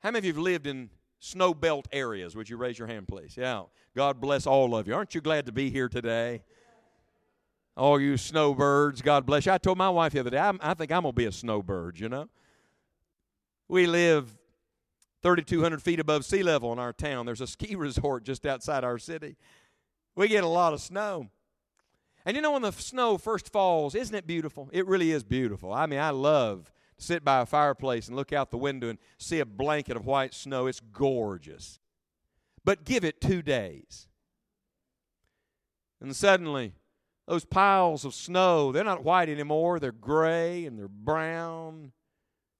[0.00, 0.90] How many of you have lived in
[1.24, 2.36] snow belt areas.
[2.36, 3.36] Would you raise your hand, please?
[3.36, 3.62] Yeah.
[3.96, 4.94] God bless all of you.
[4.94, 6.42] Aren't you glad to be here today?
[7.76, 9.52] All you snowbirds, God bless you.
[9.52, 11.32] I told my wife the other day, I, I think I'm going to be a
[11.32, 12.28] snowbird, you know.
[13.66, 14.36] We live
[15.22, 17.26] 3,200 feet above sea level in our town.
[17.26, 19.36] There's a ski resort just outside our city.
[20.14, 21.30] We get a lot of snow.
[22.26, 24.68] And you know, when the snow first falls, isn't it beautiful?
[24.72, 25.72] It really is beautiful.
[25.72, 29.40] I mean, I love sit by a fireplace and look out the window and see
[29.40, 30.66] a blanket of white snow.
[30.66, 31.78] It's gorgeous.
[32.64, 34.08] But give it two days.
[36.00, 36.74] And suddenly,
[37.26, 39.80] those piles of snow, they're not white anymore.
[39.80, 41.92] They're gray and they're brown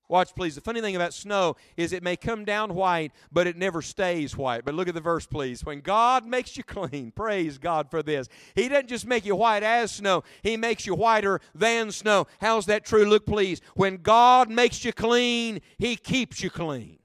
[0.07, 0.55] Watch, please.
[0.55, 4.37] The funny thing about snow is it may come down white, but it never stays
[4.37, 4.65] white.
[4.65, 5.65] But look at the verse, please.
[5.65, 8.29] When God makes you clean, praise God for this.
[8.55, 12.27] He doesn't just make you white as snow, He makes you whiter than snow.
[12.41, 13.07] How's that true?
[13.07, 13.63] Look, please.
[13.75, 16.99] When God makes you clean, He keeps you clean.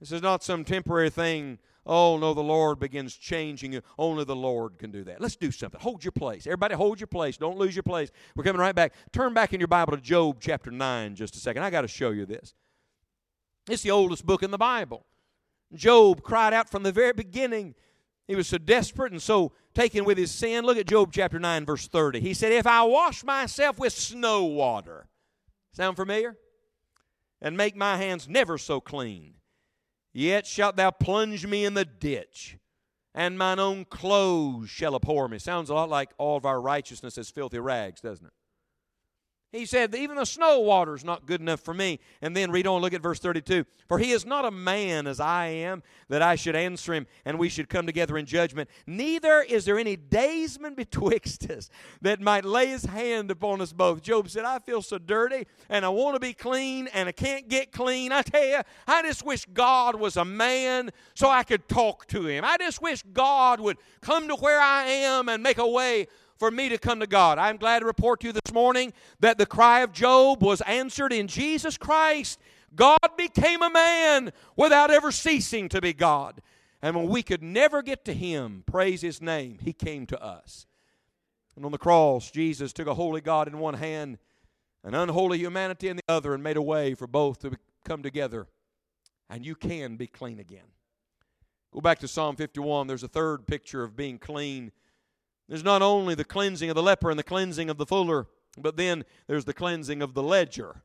[0.00, 3.82] This is not some temporary thing Oh, no, the Lord begins changing you.
[3.98, 5.20] Only the Lord can do that.
[5.20, 5.80] Let's do something.
[5.80, 6.46] Hold your place.
[6.46, 7.36] Everybody, hold your place.
[7.36, 8.10] Don't lose your place.
[8.34, 8.94] We're coming right back.
[9.12, 11.62] Turn back in your Bible to Job chapter 9 just a second.
[11.62, 12.54] I got to show you this.
[13.68, 15.04] It's the oldest book in the Bible.
[15.74, 17.74] Job cried out from the very beginning.
[18.26, 20.64] He was so desperate and so taken with his sin.
[20.64, 22.20] Look at Job chapter 9, verse 30.
[22.20, 25.08] He said, If I wash myself with snow water,
[25.72, 26.36] sound familiar?
[27.42, 29.34] And make my hands never so clean
[30.14, 32.56] Yet shalt thou plunge me in the ditch,
[33.14, 35.38] and mine own clothes shall abhor me.
[35.40, 38.32] Sounds a lot like all of our righteousness as filthy rags, doesn't it?
[39.54, 42.00] He said, Even the snow water is not good enough for me.
[42.20, 43.64] And then read on, look at verse 32.
[43.86, 47.38] For he is not a man as I am, that I should answer him, and
[47.38, 48.68] we should come together in judgment.
[48.84, 51.70] Neither is there any daysman betwixt us
[52.02, 54.02] that might lay his hand upon us both.
[54.02, 57.48] Job said, I feel so dirty, and I want to be clean, and I can't
[57.48, 58.10] get clean.
[58.10, 62.26] I tell you, I just wish God was a man so I could talk to
[62.26, 62.44] him.
[62.44, 66.08] I just wish God would come to where I am and make a way
[66.44, 67.38] for me to come to God.
[67.38, 71.10] I'm glad to report to you this morning that the cry of Job was answered
[71.10, 72.38] in Jesus Christ.
[72.74, 76.42] God became a man without ever ceasing to be God.
[76.82, 80.66] And when we could never get to Him, praise His name, He came to us.
[81.56, 84.18] And on the cross, Jesus took a holy God in one hand,
[84.82, 87.52] an unholy humanity in the other, and made a way for both to
[87.86, 88.48] come together.
[89.30, 90.74] And you can be clean again.
[91.72, 92.86] Go back to Psalm 51.
[92.86, 94.72] There's a third picture of being clean
[95.48, 98.26] there's not only the cleansing of the leper and the cleansing of the fuller,
[98.56, 100.82] but then there's the cleansing of the ledger.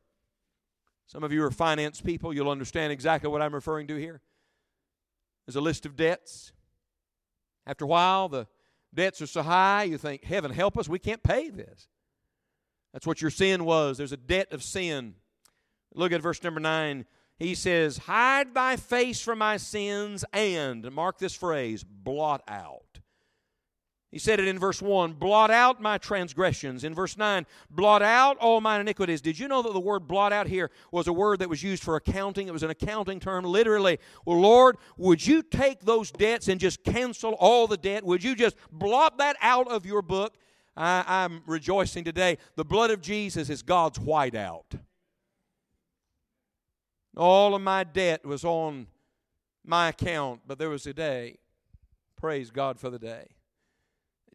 [1.06, 4.20] Some of you are finance people, you'll understand exactly what I'm referring to here.
[5.46, 6.52] There's a list of debts.
[7.66, 8.46] After a while, the
[8.94, 11.88] debts are so high, you think, Heaven help us, we can't pay this.
[12.92, 13.98] That's what your sin was.
[13.98, 15.14] There's a debt of sin.
[15.94, 17.06] Look at verse number 9.
[17.38, 22.89] He says, Hide thy face from my sins and, mark this phrase, blot out
[24.10, 26.82] He said it in verse 1 blot out my transgressions.
[26.82, 29.20] In verse 9, blot out all my iniquities.
[29.20, 31.82] Did you know that the word blot out here was a word that was used
[31.84, 32.48] for accounting?
[32.48, 34.00] It was an accounting term, literally.
[34.24, 38.04] Well, Lord, would you take those debts and just cancel all the debt?
[38.04, 40.34] Would you just blot that out of your book?
[40.76, 42.38] I, am rejoicing today.
[42.56, 44.80] The blood of Jesus is God's whiteout.
[47.16, 48.86] All of my debt was on
[49.64, 51.38] my account, but there was a day.
[52.16, 53.28] Praise God for the day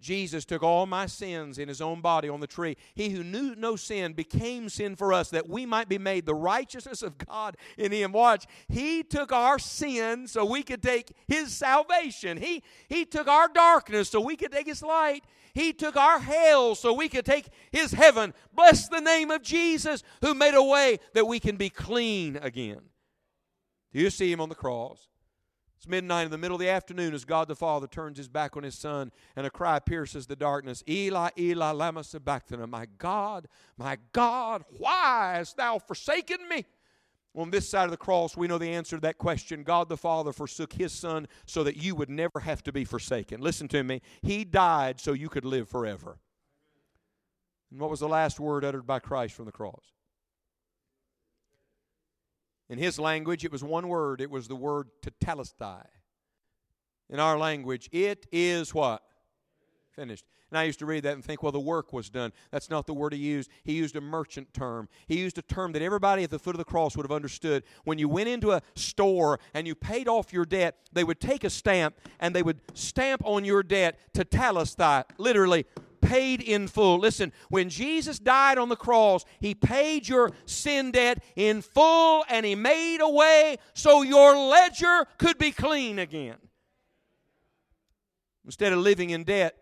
[0.06, 2.78] Jesus took all my sins in his own body on the tree.
[2.94, 6.36] He who knew no sin became sin for us that we might be made the
[6.36, 8.12] righteousness of God in him.
[8.12, 12.38] Watch, he took our sin so we could take his salvation.
[12.38, 15.24] He, he took our darkness so we could take his light.
[15.56, 18.36] He took our hell so we could take his heaven.
[18.54, 22.82] Bless the name of Jesus who made a way that we can be clean again.
[23.92, 25.08] Do you see him on the cross?
[25.78, 28.56] It's midnight in the middle of the afternoon as God the Father turns his back
[28.56, 30.84] on his son and a cry pierces the darkness.
[30.88, 32.66] Eli, Eli, lama sabachthani.
[32.68, 33.48] My God,
[33.78, 36.66] my God, why hast thou forsaken me?
[37.36, 39.64] On this side of the cross, we know the answer to that question.
[39.64, 43.42] God the Father forsook his son so that you would never have to be forsaken.
[43.42, 44.02] Listen to me.
[44.22, 46.18] He died so you could live forever.
[47.70, 49.95] And what was the last word uttered by Christ from the cross?
[52.70, 54.22] In his language, it was one word.
[54.22, 55.86] It was the word tetelestai.
[57.10, 59.04] In our language, it is what?
[59.96, 60.26] Finished.
[60.52, 62.32] And I used to read that and think, well, the work was done.
[62.52, 63.50] That's not the word he used.
[63.64, 64.88] He used a merchant term.
[65.08, 67.64] He used a term that everybody at the foot of the cross would have understood.
[67.84, 71.44] When you went into a store and you paid off your debt, they would take
[71.44, 75.66] a stamp and they would stamp on your debt to tetelestai, literally
[76.06, 77.00] paid in full.
[77.00, 82.46] Listen, when Jesus died on the cross, He paid your sin debt in full and
[82.46, 86.38] He made a way so your ledger could be clean again.
[88.46, 89.56] Instead of living in debt,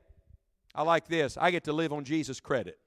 [0.76, 2.78] I like this I get to live on Jesus' credit.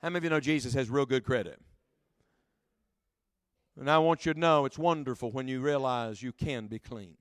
[0.00, 1.60] How many of you know Jesus has real good credit?
[3.78, 7.16] And I want you to know it's wonderful when you realize you can be clean.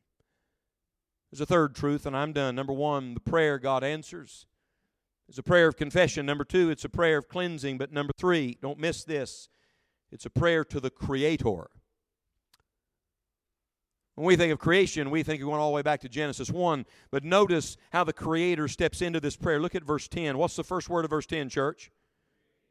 [1.32, 2.56] There's a third truth, and I'm done.
[2.56, 4.46] Number one, the prayer God answers.
[5.30, 6.26] It's a prayer of confession.
[6.26, 7.78] Number two, it's a prayer of cleansing.
[7.78, 9.48] But number three, don't miss this
[10.12, 11.70] it's a prayer to the Creator.
[14.16, 16.50] When we think of creation, we think of going all the way back to Genesis
[16.50, 16.86] 1.
[17.12, 19.62] But notice how the Creator steps into this prayer.
[19.62, 20.38] Look at verse 10.
[20.38, 21.92] What's the first word of verse 10, church?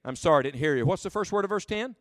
[0.05, 0.85] I'm sorry, I didn't hear you.
[0.85, 1.95] What's the first word of verse 10?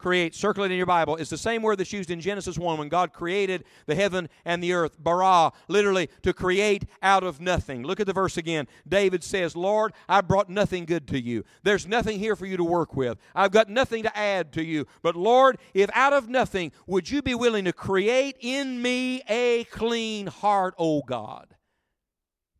[0.00, 1.16] Create, circle it in your Bible.
[1.16, 4.62] It's the same word that's used in Genesis 1 when God created the heaven and
[4.62, 4.96] the earth.
[4.98, 7.82] Bara, literally to create out of nothing.
[7.82, 8.66] Look at the verse again.
[8.88, 11.44] David says, Lord, I brought nothing good to you.
[11.62, 13.18] There's nothing here for you to work with.
[13.34, 14.86] I've got nothing to add to you.
[15.02, 19.64] But Lord, if out of nothing, would you be willing to create in me a
[19.64, 21.54] clean heart, O God?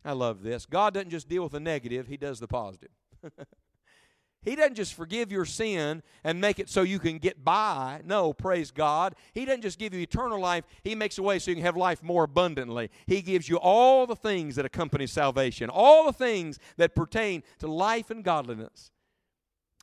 [0.05, 0.67] I love this.
[0.67, 2.91] God doesn't just deal with the negative, He does the positive.
[4.43, 8.01] He doesn't just forgive your sin and make it so you can get by.
[8.05, 9.15] No, praise God.
[9.35, 11.77] He doesn't just give you eternal life, He makes a way so you can have
[11.77, 12.91] life more abundantly.
[13.07, 17.67] He gives you all the things that accompany salvation, all the things that pertain to
[17.67, 18.91] life and godliness.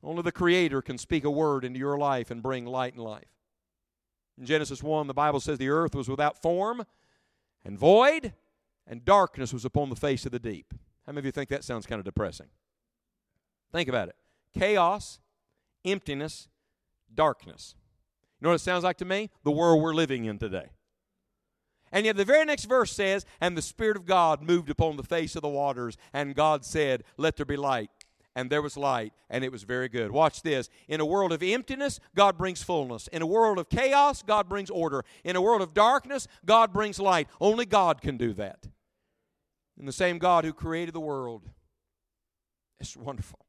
[0.04, 3.30] Only the Creator can speak a word into your life and bring light and life.
[4.40, 6.84] In Genesis 1, the Bible says the earth was without form
[7.64, 8.34] and void,
[8.88, 10.74] and darkness was upon the face of the deep.
[11.06, 12.48] How many of you think that sounds kind of depressing?
[13.72, 14.16] Think about it
[14.58, 15.20] chaos,
[15.86, 16.48] emptiness,
[17.14, 17.76] darkness.
[18.40, 19.30] You know what it sounds like to me?
[19.44, 20.70] The world we're living in today.
[21.92, 25.04] And yet the very next verse says, And the Spirit of God moved upon the
[25.04, 27.90] face of the waters, and God said, Let there be light.
[28.36, 30.12] And there was light, and it was very good.
[30.12, 30.70] Watch this.
[30.88, 33.08] In a world of emptiness, God brings fullness.
[33.08, 35.04] In a world of chaos, God brings order.
[35.24, 37.28] In a world of darkness, God brings light.
[37.42, 38.68] Only God can do that.
[39.80, 41.50] And the same God who created the world.
[42.80, 43.47] It's wonderful.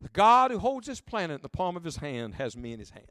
[0.00, 2.78] The God who holds this planet in the palm of his hand has me in
[2.78, 3.06] his hand.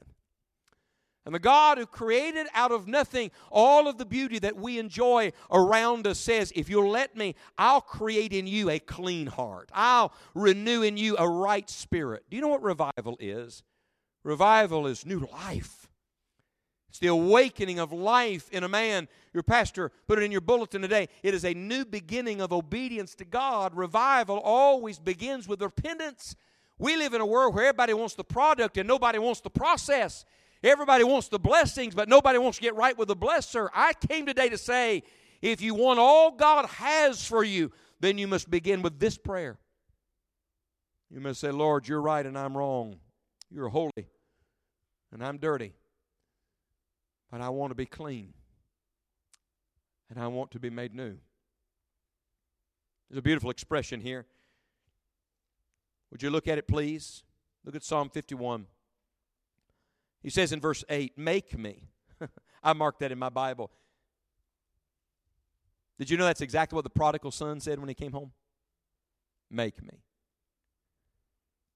[1.25, 5.33] And the God who created out of nothing all of the beauty that we enjoy
[5.51, 9.69] around us says, If you'll let me, I'll create in you a clean heart.
[9.73, 12.23] I'll renew in you a right spirit.
[12.29, 13.63] Do you know what revival is?
[14.23, 15.89] Revival is new life.
[16.88, 19.09] It's the awakening of life in a man.
[19.33, 21.09] Your pastor put it in your bulletin today.
[21.23, 23.75] It is a new beginning of obedience to God.
[23.75, 26.38] Revival always begins with repentance
[26.80, 30.25] we live in a world where everybody wants the product and nobody wants the process.
[30.63, 33.69] Everybody wants the blessings, but nobody wants to get right with the blesser.
[33.73, 35.03] I came today to say
[35.41, 39.57] if you want all God has for you, then you must begin with this prayer.
[41.09, 42.97] You must say, Lord, you're right and I'm wrong.
[43.49, 44.07] You're holy
[45.11, 45.73] and I'm dirty.
[47.32, 48.34] But I want to be clean
[50.09, 51.17] and I want to be made new.
[53.09, 54.25] There's a beautiful expression here.
[56.11, 57.23] Would you look at it, please?
[57.65, 58.65] Look at Psalm 51.
[60.21, 61.83] He says in verse 8, Make me.
[62.63, 63.71] I marked that in my Bible.
[65.97, 68.31] Did you know that's exactly what the prodigal son said when he came home?
[69.49, 70.01] Make me.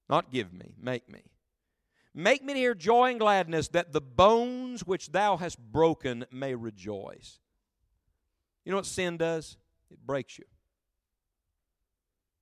[0.08, 1.22] Not give me, make me.
[2.14, 6.54] Make me to hear joy and gladness that the bones which thou hast broken may
[6.54, 7.40] rejoice.
[8.64, 9.56] You know what sin does?
[9.90, 10.44] It breaks you.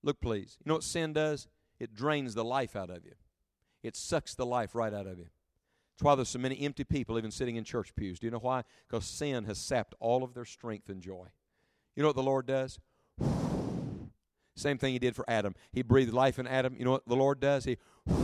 [0.03, 0.57] Look, please.
[0.65, 1.47] You know what sin does?
[1.81, 3.15] It drains the life out of you,
[3.83, 5.27] it sucks the life right out of you.
[5.97, 8.19] That's why there's so many empty people even sitting in church pews.
[8.19, 8.63] Do you know why?
[8.89, 11.27] Because sin has sapped all of their strength and joy.
[11.95, 12.79] You know what the Lord does?
[14.57, 15.55] Same thing He did for Adam.
[15.73, 16.75] He breathed life in Adam.
[16.79, 17.65] You know what the Lord does?
[17.65, 17.77] He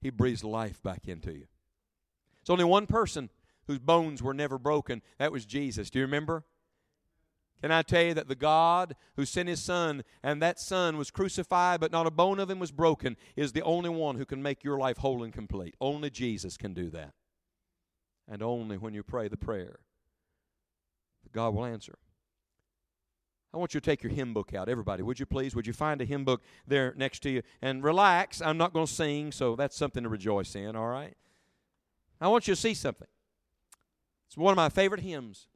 [0.00, 1.46] He breathes life back into you.
[2.40, 3.30] It's only one person
[3.66, 5.02] whose bones were never broken.
[5.18, 5.90] That was Jesus.
[5.90, 6.44] Do you remember?
[7.62, 11.10] Can I tell you that the God who sent his son and that son was
[11.10, 14.42] crucified, but not a bone of him was broken, is the only one who can
[14.42, 15.74] make your life whole and complete?
[15.80, 17.14] Only Jesus can do that.
[18.28, 19.78] And only when you pray the prayer,
[21.32, 21.98] God will answer.
[23.54, 24.68] I want you to take your hymn book out.
[24.68, 25.54] Everybody, would you please?
[25.54, 27.42] Would you find a hymn book there next to you?
[27.62, 28.42] And relax.
[28.42, 31.16] I'm not going to sing, so that's something to rejoice in, all right?
[32.20, 33.08] I want you to see something.
[34.26, 35.46] It's one of my favorite hymns.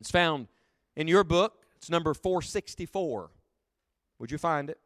[0.00, 0.46] It's found
[0.96, 3.30] in your book, it's number 464.
[4.18, 4.78] Would you find it?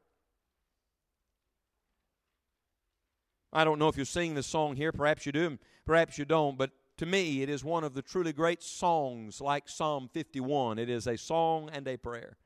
[3.53, 4.93] I don't know if you sing this song here.
[4.93, 6.59] Perhaps you do, perhaps you don't.
[6.59, 10.79] But to me, it is one of the truly great songs like Psalm 51.
[10.79, 12.37] It is a song and a prayer.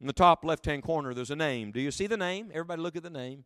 [0.00, 1.70] In the top left hand corner, there's a name.
[1.70, 2.50] Do you see the name?
[2.52, 3.44] Everybody look at the name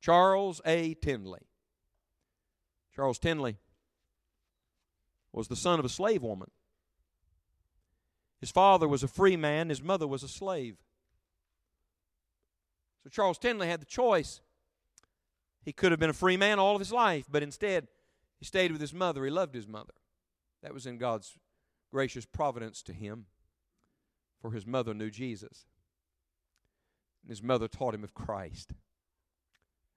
[0.00, 0.94] Charles A.
[0.94, 1.40] Tindley.
[2.94, 3.56] Charles Tindley
[5.34, 6.50] was the son of a slave woman.
[8.40, 10.76] His father was a free man, his mother was a slave.
[13.02, 14.40] So Charles Tindley had the choice.
[15.62, 17.88] He could have been a free man all of his life, but instead,
[18.38, 19.24] he stayed with his mother.
[19.24, 19.94] He loved his mother.
[20.62, 21.36] That was in God's
[21.90, 23.26] gracious providence to him,
[24.40, 25.66] for his mother knew Jesus.
[27.22, 28.72] And his mother taught him of Christ.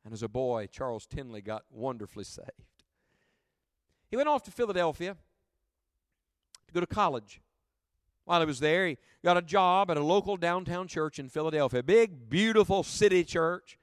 [0.04, 2.84] And as a boy, Charles Tindley got wonderfully saved.
[4.10, 5.18] He went off to Philadelphia
[6.78, 7.42] go to college.
[8.26, 11.82] While he was there, he got a job at a local downtown church in Philadelphia,
[11.82, 13.78] big, beautiful city church.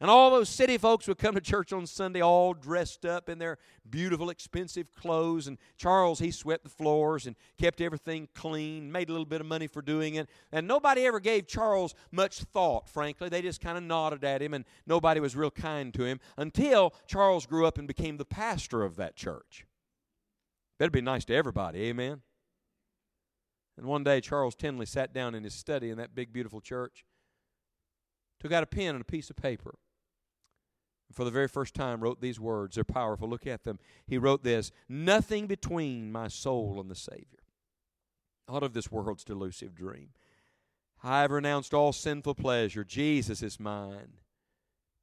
[0.00, 3.38] And all those city folks would come to church on Sunday all dressed up in
[3.38, 3.58] their
[3.90, 5.46] beautiful, expensive clothes.
[5.46, 9.46] And Charles, he swept the floors and kept everything clean, made a little bit of
[9.46, 10.30] money for doing it.
[10.52, 13.28] And nobody ever gave Charles much thought, frankly.
[13.28, 16.94] They just kind of nodded at him, and nobody was real kind to him until
[17.06, 19.66] Charles grew up and became the pastor of that church.
[20.78, 22.22] Better be nice to everybody, amen?
[23.80, 27.02] And one day, Charles Tindley sat down in his study in that big, beautiful church,
[28.38, 29.78] took out a pen and a piece of paper,
[31.08, 32.74] and for the very first time wrote these words.
[32.74, 33.26] They're powerful.
[33.26, 33.78] Look at them.
[34.06, 37.38] He wrote this Nothing between my soul and the Savior.
[38.50, 40.10] Out of this world's delusive dream.
[41.02, 42.84] I have renounced all sinful pleasure.
[42.84, 44.18] Jesus is mine.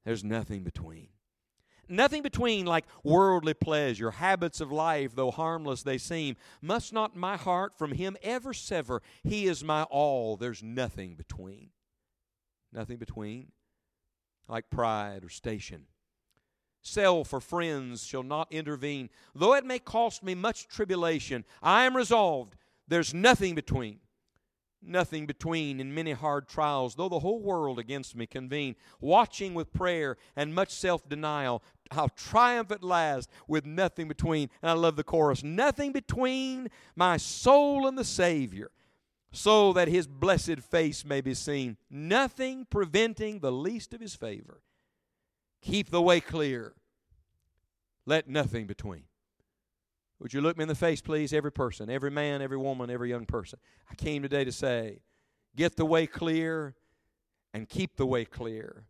[0.04, 1.08] There's nothing between.
[1.88, 6.36] Nothing between like worldly pleasure, habits of life, though harmless they seem.
[6.60, 9.02] Must not my heart from him ever sever?
[9.22, 10.36] He is my all.
[10.36, 11.70] There's nothing between.
[12.72, 13.52] Nothing between.
[14.48, 15.86] Like pride or station.
[16.82, 19.10] Self or friends shall not intervene.
[19.34, 22.56] Though it may cost me much tribulation, I am resolved.
[22.86, 24.00] There's nothing between
[24.82, 29.72] nothing between in many hard trials, though the whole world against me convene, watching with
[29.72, 31.62] prayer and much self denial.
[31.90, 34.50] I'll triumph at last with nothing between.
[34.62, 38.70] And I love the chorus nothing between my soul and the Savior,
[39.32, 44.62] so that his blessed face may be seen, nothing preventing the least of his favor.
[45.60, 46.74] Keep the way clear,
[48.06, 49.07] let nothing between.
[50.20, 51.32] Would you look me in the face, please?
[51.32, 53.58] Every person, every man, every woman, every young person.
[53.90, 55.00] I came today to say,
[55.56, 56.74] get the way clear
[57.54, 58.86] and keep the way clear.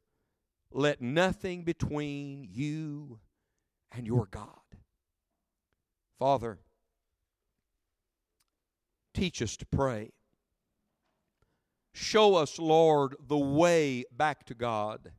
[0.72, 3.20] Let nothing between you
[3.93, 4.49] and your God.
[6.18, 6.59] Father,
[9.14, 10.12] teach us to pray.
[11.93, 15.12] Show us, Lord, the way back to God.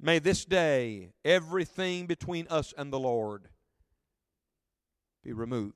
[0.00, 3.48] May this day everything between us and the Lord
[5.28, 5.74] be removed.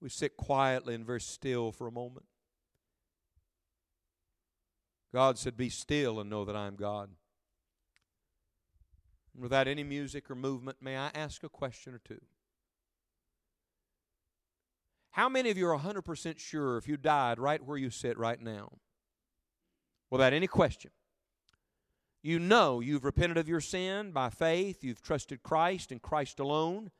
[0.00, 2.26] We sit quietly and very still for a moment.
[5.12, 7.10] God said, Be still and know that I am God.
[9.32, 12.20] And without any music or movement, may I ask a question or two?
[15.10, 18.40] How many of you are 100% sure if you died right where you sit right
[18.40, 18.78] now,
[20.10, 20.92] without any question,
[22.24, 26.90] you know you've repented of your sin by faith, you've trusted Christ and Christ alone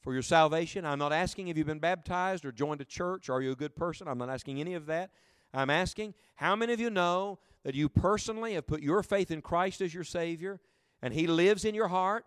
[0.00, 0.86] for your salvation?
[0.86, 3.76] I'm not asking if you've been baptized or joined a church, are you a good
[3.76, 4.08] person?
[4.08, 5.10] I'm not asking any of that.
[5.52, 9.42] I'm asking how many of you know that you personally have put your faith in
[9.42, 10.60] Christ as your Savior
[11.02, 12.24] and He lives in your heart?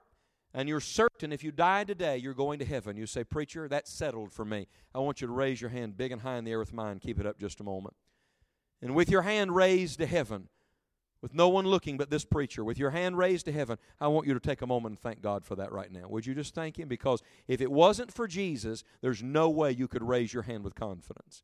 [0.53, 2.97] And you're certain if you die today, you're going to heaven.
[2.97, 4.67] You say, Preacher, that's settled for me.
[4.93, 6.99] I want you to raise your hand big and high in the air with mine.
[6.99, 7.95] Keep it up just a moment.
[8.81, 10.49] And with your hand raised to heaven,
[11.21, 14.27] with no one looking but this preacher, with your hand raised to heaven, I want
[14.27, 16.07] you to take a moment and thank God for that right now.
[16.07, 16.87] Would you just thank Him?
[16.87, 20.73] Because if it wasn't for Jesus, there's no way you could raise your hand with
[20.73, 21.43] confidence.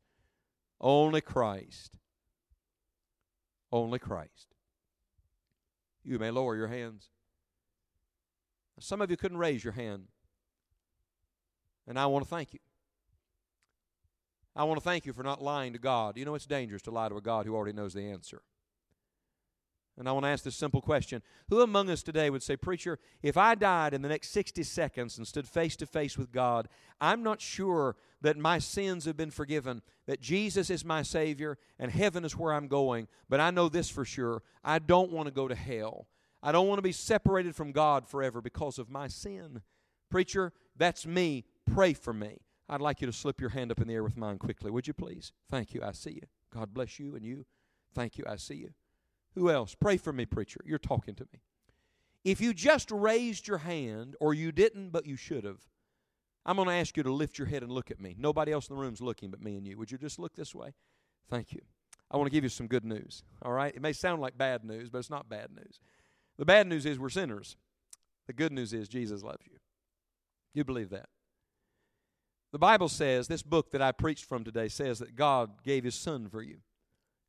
[0.80, 1.96] Only Christ.
[3.70, 4.54] Only Christ.
[6.02, 7.10] You may lower your hands.
[8.80, 10.04] Some of you couldn't raise your hand.
[11.86, 12.60] And I want to thank you.
[14.56, 16.16] I want to thank you for not lying to God.
[16.16, 18.42] You know, it's dangerous to lie to a God who already knows the answer.
[19.98, 22.98] And I want to ask this simple question Who among us today would say, Preacher,
[23.20, 26.68] if I died in the next 60 seconds and stood face to face with God,
[27.00, 31.90] I'm not sure that my sins have been forgiven, that Jesus is my Savior, and
[31.90, 35.34] heaven is where I'm going, but I know this for sure I don't want to
[35.34, 36.06] go to hell.
[36.42, 39.62] I don't want to be separated from God forever because of my sin.
[40.08, 41.44] Preacher, that's me.
[41.66, 42.38] Pray for me.
[42.68, 44.86] I'd like you to slip your hand up in the air with mine quickly, would
[44.86, 45.32] you please?
[45.50, 45.82] Thank you.
[45.82, 46.22] I see you.
[46.54, 47.46] God bless you and you.
[47.94, 48.24] Thank you.
[48.28, 48.70] I see you.
[49.34, 49.74] Who else?
[49.74, 50.60] Pray for me, preacher.
[50.64, 51.40] You're talking to me.
[52.24, 55.60] If you just raised your hand, or you didn't, but you should have,
[56.44, 58.16] I'm going to ask you to lift your head and look at me.
[58.18, 59.78] Nobody else in the room is looking but me and you.
[59.78, 60.74] Would you just look this way?
[61.30, 61.60] Thank you.
[62.10, 63.22] I want to give you some good news.
[63.42, 63.74] All right?
[63.74, 65.78] It may sound like bad news, but it's not bad news.
[66.38, 67.56] The bad news is we're sinners.
[68.26, 69.58] The good news is Jesus loves you.
[70.54, 71.08] You believe that?
[72.50, 75.94] The Bible says, this book that I preached from today says that God gave His
[75.94, 76.58] Son for you.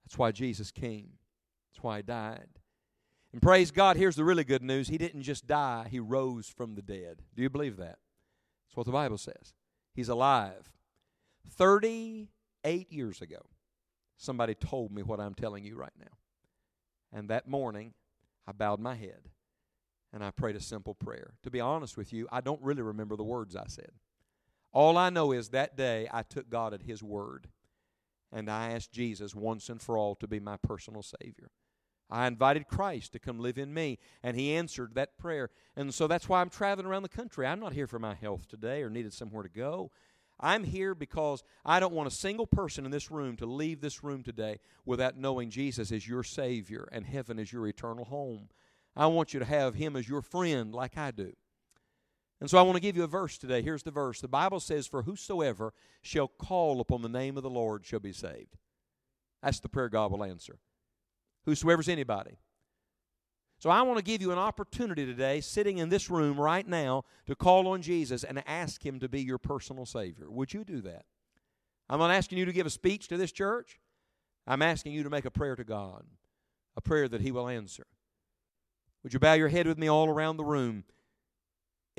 [0.05, 1.18] That's why Jesus came.
[1.71, 2.47] That's why he died.
[3.31, 4.87] And praise God, here's the really good news.
[4.87, 7.21] He didn't just die, he rose from the dead.
[7.35, 7.99] Do you believe that?
[8.67, 9.53] That's what the Bible says.
[9.93, 10.71] He's alive.
[11.51, 13.41] 38 years ago,
[14.17, 16.17] somebody told me what I'm telling you right now.
[17.11, 17.93] And that morning,
[18.47, 19.29] I bowed my head
[20.11, 21.33] and I prayed a simple prayer.
[21.43, 23.91] To be honest with you, I don't really remember the words I said.
[24.71, 27.47] All I know is that day I took God at His word
[28.31, 31.51] and I asked Jesus once and for all to be my personal Savior.
[32.11, 35.49] I invited Christ to come live in me, and He answered that prayer.
[35.75, 37.45] And so that's why I'm traveling around the country.
[37.45, 39.91] I'm not here for my health today or needed somewhere to go.
[40.39, 44.03] I'm here because I don't want a single person in this room to leave this
[44.03, 48.49] room today without knowing Jesus is your Savior and heaven is your eternal home.
[48.95, 51.33] I want you to have Him as your friend like I do.
[52.41, 53.61] And so I want to give you a verse today.
[53.61, 54.21] Here's the verse.
[54.21, 58.13] The Bible says, For whosoever shall call upon the name of the Lord shall be
[58.13, 58.55] saved.
[59.43, 60.59] That's the prayer God will answer.
[61.45, 62.37] Whosoever's anybody.
[63.59, 67.03] So I want to give you an opportunity today, sitting in this room right now,
[67.25, 70.29] to call on Jesus and ask Him to be your personal Savior.
[70.29, 71.03] Would you do that?
[71.89, 73.79] I'm not asking you to give a speech to this church.
[74.47, 76.05] I'm asking you to make a prayer to God,
[76.77, 77.85] a prayer that He will answer.
[79.03, 80.85] Would you bow your head with me all around the room?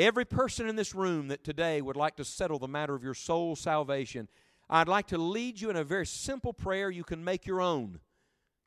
[0.01, 3.12] Every person in this room that today would like to settle the matter of your
[3.12, 4.28] soul salvation,
[4.70, 8.01] I'd like to lead you in a very simple prayer you can make your own.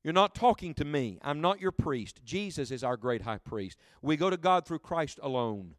[0.03, 1.17] You're not talking to me.
[1.23, 2.21] I'm not your priest.
[2.23, 3.79] Jesus is our great high priest.
[4.03, 5.73] We go to God through Christ alone.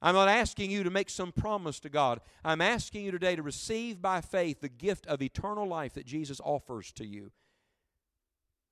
[0.00, 2.18] I'm not asking you to make some promise to God.
[2.44, 6.40] I'm asking you today to receive by faith the gift of eternal life that Jesus
[6.42, 7.30] offers to you.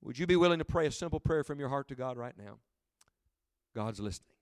[0.03, 2.37] Would you be willing to pray a simple prayer from your heart to God right
[2.37, 2.59] now?
[3.77, 4.39] God's listening.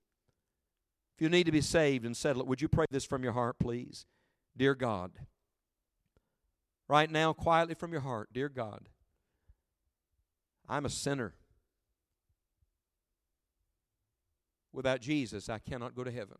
[1.19, 3.33] If you need to be saved and settle it, would you pray this from your
[3.33, 4.07] heart, please?
[4.57, 5.11] Dear God,
[6.87, 8.89] right now, quietly from your heart, dear God,
[10.69, 11.35] I'm a sinner.
[14.73, 16.39] Without Jesus, I cannot go to heaven.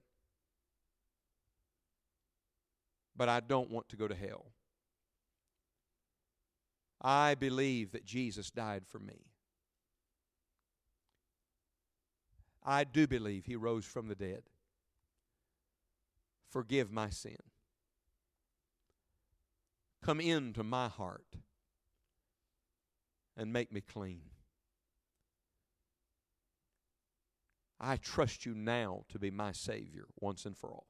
[3.17, 4.53] But I don't want to go to hell.
[7.03, 9.27] I believe that Jesus died for me.
[12.65, 14.45] I do believe he rose from the dead
[16.49, 17.37] forgive my sin.
[20.03, 21.37] Come into my heart
[23.37, 24.23] and make me clean.
[27.81, 30.87] I trust you now to be my Savior once and for all.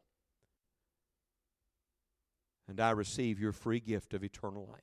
[2.66, 4.82] And I receive your free gift of eternal life.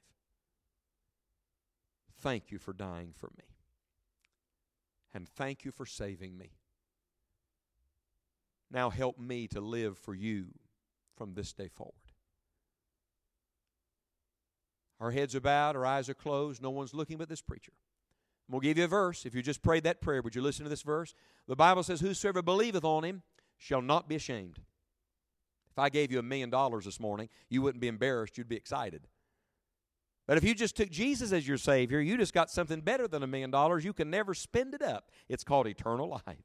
[2.20, 3.44] Thank you for dying for me.
[5.14, 6.52] And thank you for saving me.
[8.72, 10.48] Now help me to live for you
[11.16, 11.94] from this day forward.
[15.00, 17.74] Our heads are bowed, our eyes are closed, no one's looking but this preacher.
[18.50, 19.26] We'll give you a verse.
[19.26, 21.14] If you just prayed that prayer, would you listen to this verse?
[21.48, 23.24] The Bible says, Whosoever believeth on him
[23.58, 24.60] shall not be ashamed.
[25.72, 28.56] If I gave you a million dollars this morning, you wouldn't be embarrassed, you'd be
[28.56, 29.08] excited.
[30.28, 33.24] But if you just took Jesus as your Savior, you just got something better than
[33.24, 33.84] a million dollars.
[33.84, 35.12] You can never spend it up.
[35.30, 36.44] It's called eternal life.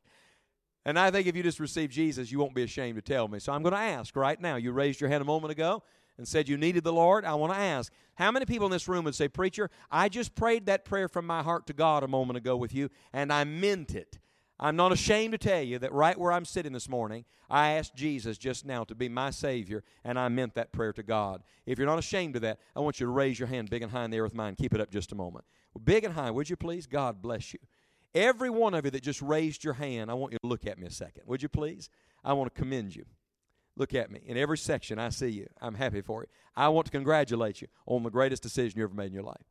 [0.84, 3.38] And I think if you just receive Jesus, you won't be ashamed to tell me.
[3.38, 4.56] So I'm going to ask right now.
[4.56, 5.82] You raised your hand a moment ago
[6.16, 7.24] and said you needed the Lord.
[7.24, 10.34] I want to ask how many people in this room would say, Preacher, I just
[10.34, 13.44] prayed that prayer from my heart to God a moment ago with you, and I
[13.44, 14.18] meant it.
[14.58, 17.96] I'm not ashamed to tell you that right where I'm sitting this morning, I asked
[17.96, 21.42] Jesus just now to be my Savior, and I meant that prayer to God.
[21.64, 23.90] If you're not ashamed of that, I want you to raise your hand big and
[23.90, 24.56] high in the air with mine.
[24.56, 25.46] Keep it up just a moment.
[25.82, 26.86] Big and high, would you please?
[26.86, 27.60] God bless you.
[28.14, 30.78] Every one of you that just raised your hand, I want you to look at
[30.78, 31.22] me a second.
[31.26, 31.90] Would you please?
[32.24, 33.04] I want to commend you.
[33.76, 34.20] Look at me.
[34.26, 35.46] In every section, I see you.
[35.60, 36.28] I'm happy for you.
[36.56, 39.46] I want to congratulate you on the greatest decision you ever made in your life.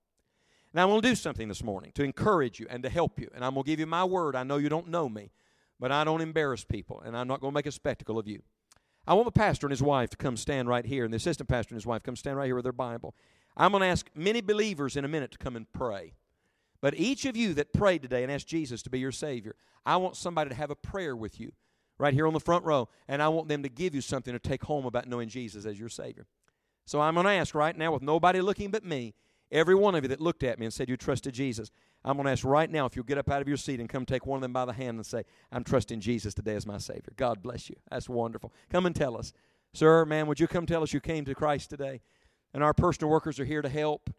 [0.74, 3.30] Now, I'm going to do something this morning to encourage you and to help you.
[3.34, 4.36] And I'm going to give you my word.
[4.36, 5.32] I know you don't know me,
[5.80, 8.42] but I don't embarrass people, and I'm not going to make a spectacle of you.
[9.08, 11.50] I want the pastor and his wife to come stand right here, and the assistant
[11.50, 13.16] pastor and his wife come stand right here with their Bible.
[13.58, 16.14] I'm going to ask many believers in a minute to come and pray.
[16.82, 19.56] But each of you that prayed today and asked Jesus to be your Savior,
[19.86, 21.52] I want somebody to have a prayer with you
[21.98, 24.40] right here on the front row, and I want them to give you something to
[24.40, 26.26] take home about knowing Jesus as your Savior.
[26.86, 29.14] So I'm going to ask right now, with nobody looking but me,
[29.52, 31.72] every one of you that looked at me and said you trusted Jesus,
[32.06, 33.90] I'm going to ask right now if you'll get up out of your seat and
[33.90, 36.66] come take one of them by the hand and say, I'm trusting Jesus today as
[36.66, 37.12] my Savior.
[37.18, 37.76] God bless you.
[37.92, 38.54] That's wonderful.
[38.72, 39.34] Come and tell us.
[39.74, 42.02] Sir, man, would you come tell us you came to Christ today?
[42.54, 44.10] And our personal workers are here to help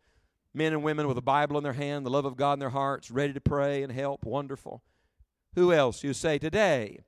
[0.54, 2.70] men and women with a Bible in their hand, the love of God in their
[2.70, 4.24] hearts, ready to pray and help.
[4.24, 4.82] Wonderful.
[5.54, 6.04] Who else?
[6.04, 7.00] You say, Today,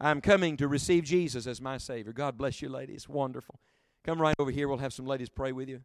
[0.00, 2.12] I'm coming to receive Jesus as my Savior.
[2.12, 3.08] God bless you, ladies.
[3.08, 3.60] Wonderful.
[4.04, 4.68] Come right over here.
[4.68, 5.82] We'll have some ladies pray with you.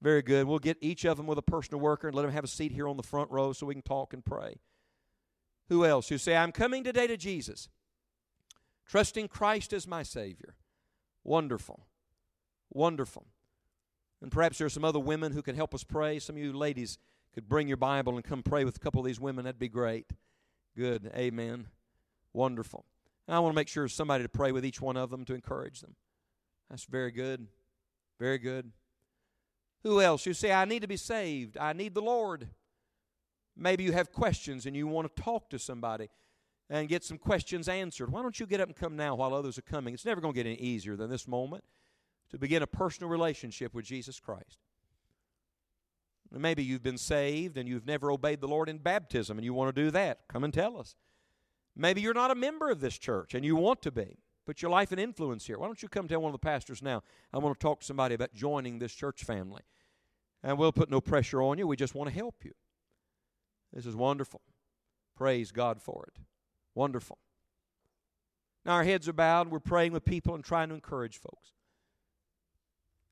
[0.00, 0.46] Very good.
[0.46, 2.72] We'll get each of them with a personal worker and let them have a seat
[2.72, 4.60] here on the front row so we can talk and pray.
[5.68, 6.10] Who else?
[6.10, 7.68] You say, I'm coming today to Jesus,
[8.86, 10.54] trusting Christ as my Savior.
[11.22, 11.86] Wonderful.
[12.70, 13.26] Wonderful.
[14.22, 16.18] And perhaps there are some other women who can help us pray.
[16.18, 16.98] Some of you ladies
[17.34, 19.44] could bring your Bible and come pray with a couple of these women.
[19.44, 20.06] That'd be great.
[20.76, 21.10] Good.
[21.14, 21.68] Amen.
[22.32, 22.84] Wonderful.
[23.26, 25.34] And I want to make sure somebody to pray with each one of them to
[25.34, 25.94] encourage them.
[26.68, 27.46] That's very good.
[28.18, 28.70] Very good.
[29.82, 30.26] Who else?
[30.26, 31.56] You say, I need to be saved.
[31.56, 32.48] I need the Lord.
[33.56, 36.08] Maybe you have questions and you want to talk to somebody
[36.68, 38.12] and get some questions answered.
[38.12, 39.94] Why don't you get up and come now while others are coming?
[39.94, 41.64] It's never going to get any easier than this moment
[42.30, 44.58] to begin a personal relationship with Jesus Christ.
[46.32, 49.74] Maybe you've been saved and you've never obeyed the Lord in baptism and you want
[49.74, 50.20] to do that.
[50.28, 50.94] Come and tell us.
[51.74, 54.18] Maybe you're not a member of this church and you want to be.
[54.46, 55.58] Put your life and influence here.
[55.58, 57.02] Why don't you come tell one of the pastors now?
[57.32, 59.62] I want to talk to somebody about joining this church family.
[60.42, 61.66] And we'll put no pressure on you.
[61.66, 62.52] We just want to help you.
[63.72, 64.40] This is wonderful.
[65.16, 66.22] Praise God for it.
[66.74, 67.18] Wonderful.
[68.64, 69.50] Now our heads are bowed.
[69.50, 71.52] We're praying with people and trying to encourage folks.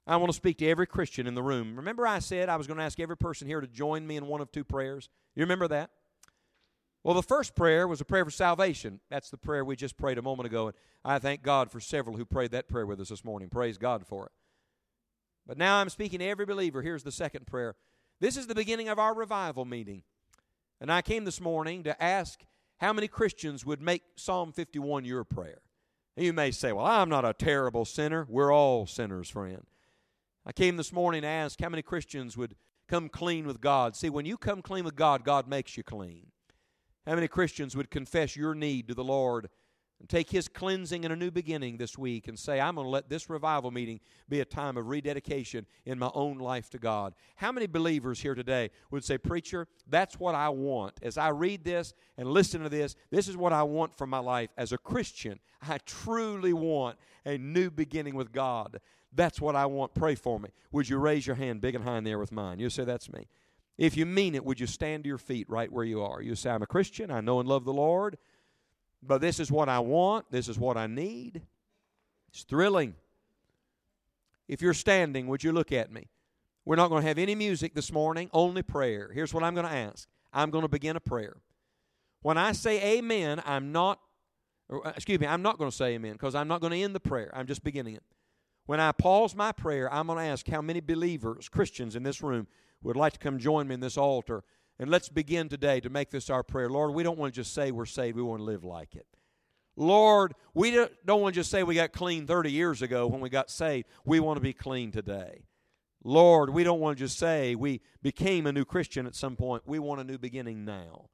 [0.09, 1.77] I want to speak to every Christian in the room.
[1.77, 4.27] Remember, I said I was going to ask every person here to join me in
[4.27, 5.11] one of two prayers?
[5.37, 5.91] You remember that?
[7.05, 9.01] Well, the first prayer was a prayer for salvation.
[9.11, 10.69] That's the prayer we just prayed a moment ago.
[10.69, 13.51] And I thank God for several who prayed that prayer with us this morning.
[13.51, 14.33] Praise God for it.
[15.47, 16.81] But now I'm speaking to every believer.
[16.81, 17.77] Here's the second prayer.
[18.19, 20.03] This is the beginning of our revival meeting.
[20.81, 22.41] And I came this morning to ask
[22.79, 25.61] how many Christians would make Psalm 51 your prayer.
[26.17, 28.27] And you may say, Well, I'm not a terrible sinner.
[28.29, 29.65] We're all sinners, friend.
[30.49, 32.55] I came this morning to ask how many Christians would
[32.89, 33.95] come clean with God.
[33.95, 36.29] See, when you come clean with God, God makes you clean.
[37.07, 39.51] How many Christians would confess your need to the Lord
[40.01, 42.91] and take His cleansing and a new beginning this week and say, I'm going to
[42.91, 47.13] let this revival meeting be a time of rededication in my own life to God?
[47.37, 50.95] How many believers here today would say, Preacher, that's what I want?
[51.03, 54.21] As I read this and listen to this, this is what I want for my
[54.21, 54.49] life.
[54.57, 56.97] As a Christian, I truly want
[57.27, 58.81] a new beginning with God.
[59.15, 59.95] That's what I want.
[59.95, 60.51] Pray for me.
[60.73, 62.59] Would you raise your hand big and high in there with mine?
[62.59, 63.27] You say, That's me.
[63.79, 66.21] If you mean it, would you stand to your feet right where you are?
[66.21, 67.13] You say, I'm a Christian.
[67.13, 68.19] I know and love the Lord.
[69.03, 70.31] But this is what I want.
[70.33, 71.43] This is what I need.
[72.31, 72.95] It's thrilling.
[74.49, 76.09] If you're standing, would you look at me?
[76.65, 79.11] We're not going to have any music this morning, only prayer.
[79.15, 81.37] Here's what I'm going to ask I'm going to begin a prayer.
[82.23, 84.01] When I say amen, I'm not,
[84.73, 86.95] uh, excuse me, I'm not going to say amen because I'm not going to end
[86.95, 87.31] the prayer.
[87.33, 88.03] I'm just beginning it.
[88.69, 92.23] When I pause my prayer, I'm going to ask how many believers, Christians in this
[92.23, 92.47] room,
[92.83, 94.45] would like to come join me in this altar.
[94.79, 96.69] And let's begin today to make this our prayer.
[96.69, 99.07] Lord, we don't want to just say we're saved, we want to live like it.
[99.75, 103.31] Lord, we don't want to just say we got clean 30 years ago when we
[103.31, 103.87] got saved.
[104.05, 105.47] We want to be clean today.
[106.05, 109.63] Lord, we don't want to just say we became a new Christian at some point.
[109.65, 111.09] We want a new beginning now.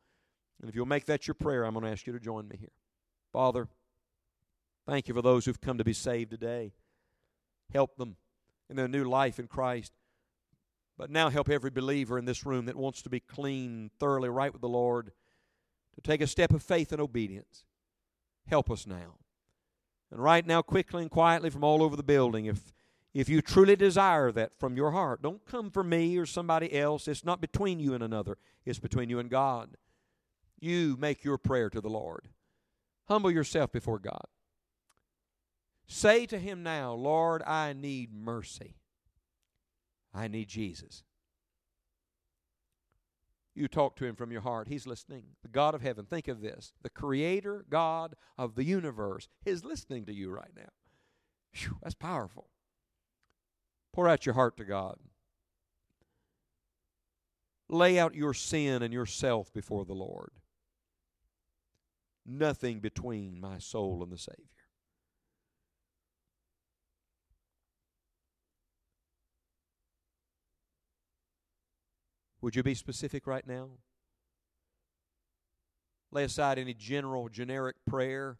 [0.60, 2.56] And if you'll make that your prayer, I'm going to ask you to join me
[2.56, 2.72] here.
[3.32, 3.68] Father,
[4.88, 6.72] thank you for those who've come to be saved today.
[7.74, 8.16] Help them
[8.70, 9.92] in their new life in Christ.
[10.96, 14.52] But now help every believer in this room that wants to be clean, thoroughly right
[14.52, 15.10] with the Lord,
[15.96, 17.64] to take a step of faith and obedience.
[18.46, 19.18] Help us now.
[20.10, 22.72] And right now, quickly and quietly from all over the building, if
[23.14, 27.06] if you truly desire that from your heart, don't come for me or somebody else.
[27.06, 29.76] It's not between you and another, it's between you and God.
[30.60, 32.28] You make your prayer to the Lord.
[33.06, 34.24] Humble yourself before God.
[35.86, 38.76] Say to Him now, Lord, I need mercy.
[40.14, 41.02] I need Jesus.
[43.54, 44.68] You talk to Him from your heart.
[44.68, 45.24] He's listening.
[45.42, 50.06] The God of heaven, think of this the Creator God of the universe is listening
[50.06, 50.70] to you right now.
[51.52, 52.48] Whew, that's powerful.
[53.92, 54.98] Pour out your heart to God.
[57.68, 60.32] Lay out your sin and yourself before the Lord.
[62.26, 64.53] Nothing between my soul and the Savior.
[72.44, 73.70] Would you be specific right now?
[76.12, 78.36] Lay aside any general, generic prayer.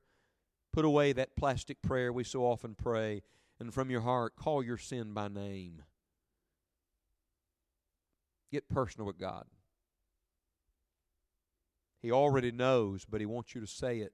[0.75, 3.23] Put away that plastic prayer we so often pray
[3.59, 5.85] and from your heart, call your sin by name.
[8.53, 9.47] Get personal with God.
[12.03, 14.13] He already knows, but He wants you to say it.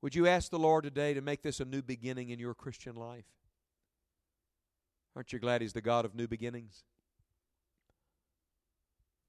[0.00, 2.94] Would you ask the Lord today to make this a new beginning in your Christian
[2.94, 3.26] life?
[5.16, 6.84] Aren't you glad He's the God of new beginnings?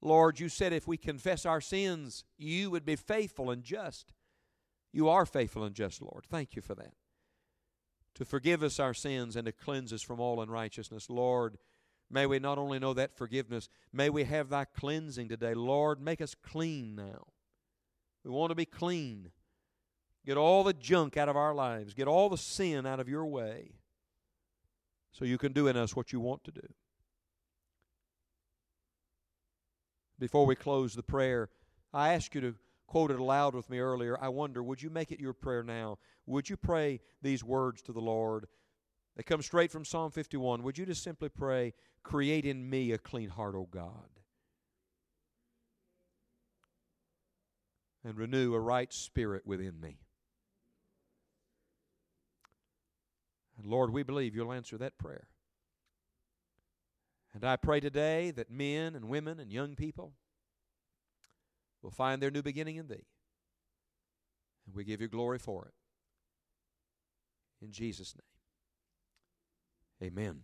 [0.00, 4.12] Lord, you said if we confess our sins, you would be faithful and just.
[4.92, 6.24] You are faithful and just, Lord.
[6.28, 6.94] Thank you for that.
[8.14, 11.10] To forgive us our sins and to cleanse us from all unrighteousness.
[11.10, 11.58] Lord,
[12.10, 15.54] may we not only know that forgiveness, may we have thy cleansing today.
[15.54, 17.26] Lord, make us clean now.
[18.24, 19.30] We want to be clean.
[20.26, 23.26] Get all the junk out of our lives, get all the sin out of your
[23.26, 23.72] way
[25.12, 26.68] so you can do in us what you want to do.
[30.20, 31.48] before we close the prayer,
[31.92, 32.54] I asked you to
[32.86, 34.22] quote it aloud with me earlier.
[34.22, 35.98] I wonder, would you make it your prayer now?
[36.26, 38.46] Would you pray these words to the Lord?
[39.16, 40.62] They come straight from Psalm 51.
[40.62, 44.08] Would you just simply pray, Create in me a clean heart, O God,
[48.02, 49.98] and renew a right spirit within me?
[53.60, 55.26] And Lord, we believe you'll answer that prayer.
[57.34, 60.14] And I pray today that men and women and young people
[61.82, 63.06] will find their new beginning in Thee.
[64.66, 65.74] And we give you glory for it.
[67.62, 68.14] In Jesus'
[70.00, 70.40] name, amen.